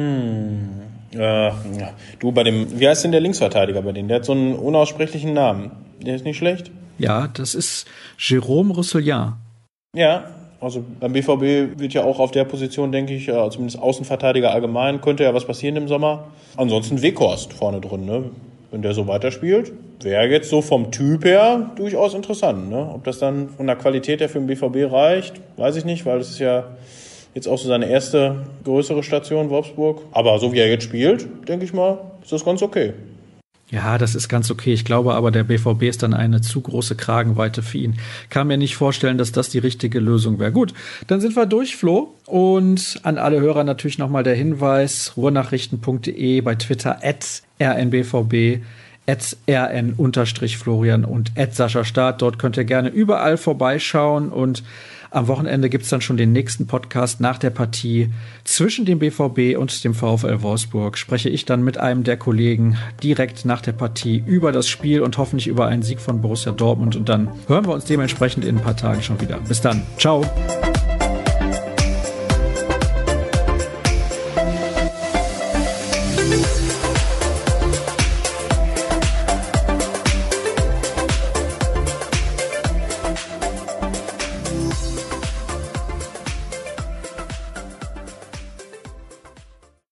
Hm. 0.00 1.18
Äh, 1.18 1.50
du, 2.18 2.32
bei 2.32 2.44
dem, 2.44 2.78
wie 2.78 2.88
heißt 2.88 3.04
denn 3.04 3.12
der 3.12 3.20
Linksverteidiger 3.20 3.82
bei 3.82 3.92
denen? 3.92 4.08
Der 4.08 4.18
hat 4.18 4.24
so 4.24 4.32
einen 4.32 4.54
unaussprechlichen 4.54 5.32
Namen. 5.32 5.72
Der 6.00 6.14
ist 6.14 6.24
nicht 6.24 6.38
schlecht. 6.38 6.70
Ja, 6.98 7.28
das 7.28 7.54
ist 7.54 7.86
Jérôme 8.18 8.74
Roussillon. 8.74 9.34
Ja, 9.96 10.24
also 10.60 10.84
beim 11.00 11.12
BVB 11.12 11.80
wird 11.80 11.94
ja 11.94 12.04
auch 12.04 12.20
auf 12.20 12.30
der 12.30 12.44
Position, 12.44 12.92
denke 12.92 13.14
ich, 13.14 13.28
äh, 13.28 13.50
zumindest 13.50 13.78
Außenverteidiger 13.80 14.52
allgemein, 14.52 15.00
könnte 15.00 15.24
ja 15.24 15.34
was 15.34 15.46
passieren 15.46 15.76
im 15.76 15.88
Sommer. 15.88 16.24
Ansonsten 16.56 17.02
Weghorst 17.02 17.52
vorne 17.52 17.80
drin, 17.80 18.04
ne? 18.04 18.30
Wenn 18.70 18.82
der 18.82 18.94
so 18.94 19.08
weiterspielt, 19.08 19.72
wäre 20.00 20.28
jetzt 20.28 20.48
so 20.48 20.62
vom 20.62 20.92
Typ 20.92 21.24
her 21.24 21.72
durchaus 21.74 22.14
interessant. 22.14 22.70
Ne? 22.70 22.88
Ob 22.94 23.02
das 23.02 23.18
dann 23.18 23.48
von 23.48 23.66
der 23.66 23.74
Qualität 23.74 24.20
her 24.20 24.28
für 24.28 24.38
den 24.38 24.46
BVB 24.46 24.92
reicht, 24.92 25.34
weiß 25.56 25.74
ich 25.74 25.84
nicht, 25.84 26.06
weil 26.06 26.18
das 26.18 26.30
ist 26.30 26.38
ja 26.38 26.66
jetzt 27.34 27.48
auch 27.48 27.58
so 27.58 27.68
seine 27.68 27.88
erste 27.88 28.46
größere 28.64 29.02
Station, 29.02 29.50
Wolfsburg. 29.50 30.02
Aber 30.12 30.38
so 30.38 30.52
wie 30.52 30.58
er 30.58 30.68
jetzt 30.68 30.84
spielt, 30.84 31.26
denke 31.48 31.64
ich 31.64 31.72
mal, 31.72 31.98
ist 32.22 32.32
das 32.32 32.44
ganz 32.44 32.62
okay. 32.62 32.92
Ja, 33.70 33.98
das 33.98 34.16
ist 34.16 34.28
ganz 34.28 34.50
okay. 34.50 34.72
Ich 34.72 34.84
glaube 34.84 35.14
aber, 35.14 35.30
der 35.30 35.44
BVB 35.44 35.84
ist 35.84 36.02
dann 36.02 36.12
eine 36.12 36.40
zu 36.40 36.60
große 36.60 36.96
Kragenweite 36.96 37.62
für 37.62 37.78
ihn. 37.78 37.98
Kann 38.28 38.48
mir 38.48 38.56
nicht 38.56 38.74
vorstellen, 38.74 39.16
dass 39.16 39.30
das 39.30 39.48
die 39.48 39.60
richtige 39.60 40.00
Lösung 40.00 40.40
wäre. 40.40 40.50
Gut, 40.50 40.74
dann 41.06 41.20
sind 41.20 41.36
wir 41.36 41.46
durch, 41.46 41.76
Flo. 41.76 42.14
Und 42.26 42.98
an 43.04 43.16
alle 43.16 43.40
Hörer 43.40 43.62
natürlich 43.62 43.98
nochmal 43.98 44.24
der 44.24 44.34
Hinweis, 44.34 45.12
ruhrnachrichten.de 45.16 46.40
bei 46.40 46.54
Twitter 46.56 46.98
at 47.02 47.42
rnbvb 47.60 48.62
at 49.06 49.36
rn-florian 49.48 51.04
und 51.04 51.32
at 51.36 51.54
Sascha 51.54 51.84
Staat. 51.84 52.22
Dort 52.22 52.38
könnt 52.38 52.56
ihr 52.56 52.64
gerne 52.64 52.88
überall 52.88 53.36
vorbeischauen 53.36 54.30
und 54.30 54.64
am 55.10 55.26
Wochenende 55.26 55.68
gibt's 55.68 55.88
dann 55.88 56.00
schon 56.00 56.16
den 56.16 56.32
nächsten 56.32 56.66
Podcast 56.66 57.20
nach 57.20 57.38
der 57.38 57.50
Partie 57.50 58.10
zwischen 58.44 58.84
dem 58.84 59.00
BVB 59.00 59.58
und 59.58 59.82
dem 59.84 59.94
VfL 59.94 60.42
Wolfsburg. 60.42 60.96
Spreche 60.96 61.28
ich 61.28 61.44
dann 61.44 61.62
mit 61.62 61.78
einem 61.78 62.04
der 62.04 62.16
Kollegen 62.16 62.76
direkt 63.02 63.44
nach 63.44 63.60
der 63.60 63.72
Partie 63.72 64.22
über 64.24 64.52
das 64.52 64.68
Spiel 64.68 65.00
und 65.00 65.18
hoffentlich 65.18 65.48
über 65.48 65.66
einen 65.66 65.82
Sieg 65.82 66.00
von 66.00 66.20
Borussia 66.20 66.52
Dortmund. 66.52 66.96
Und 66.96 67.08
dann 67.08 67.28
hören 67.48 67.66
wir 67.66 67.74
uns 67.74 67.84
dementsprechend 67.84 68.44
in 68.44 68.58
ein 68.58 68.62
paar 68.62 68.76
Tagen 68.76 69.02
schon 69.02 69.20
wieder. 69.20 69.38
Bis 69.38 69.60
dann. 69.60 69.82
Ciao. 69.98 70.24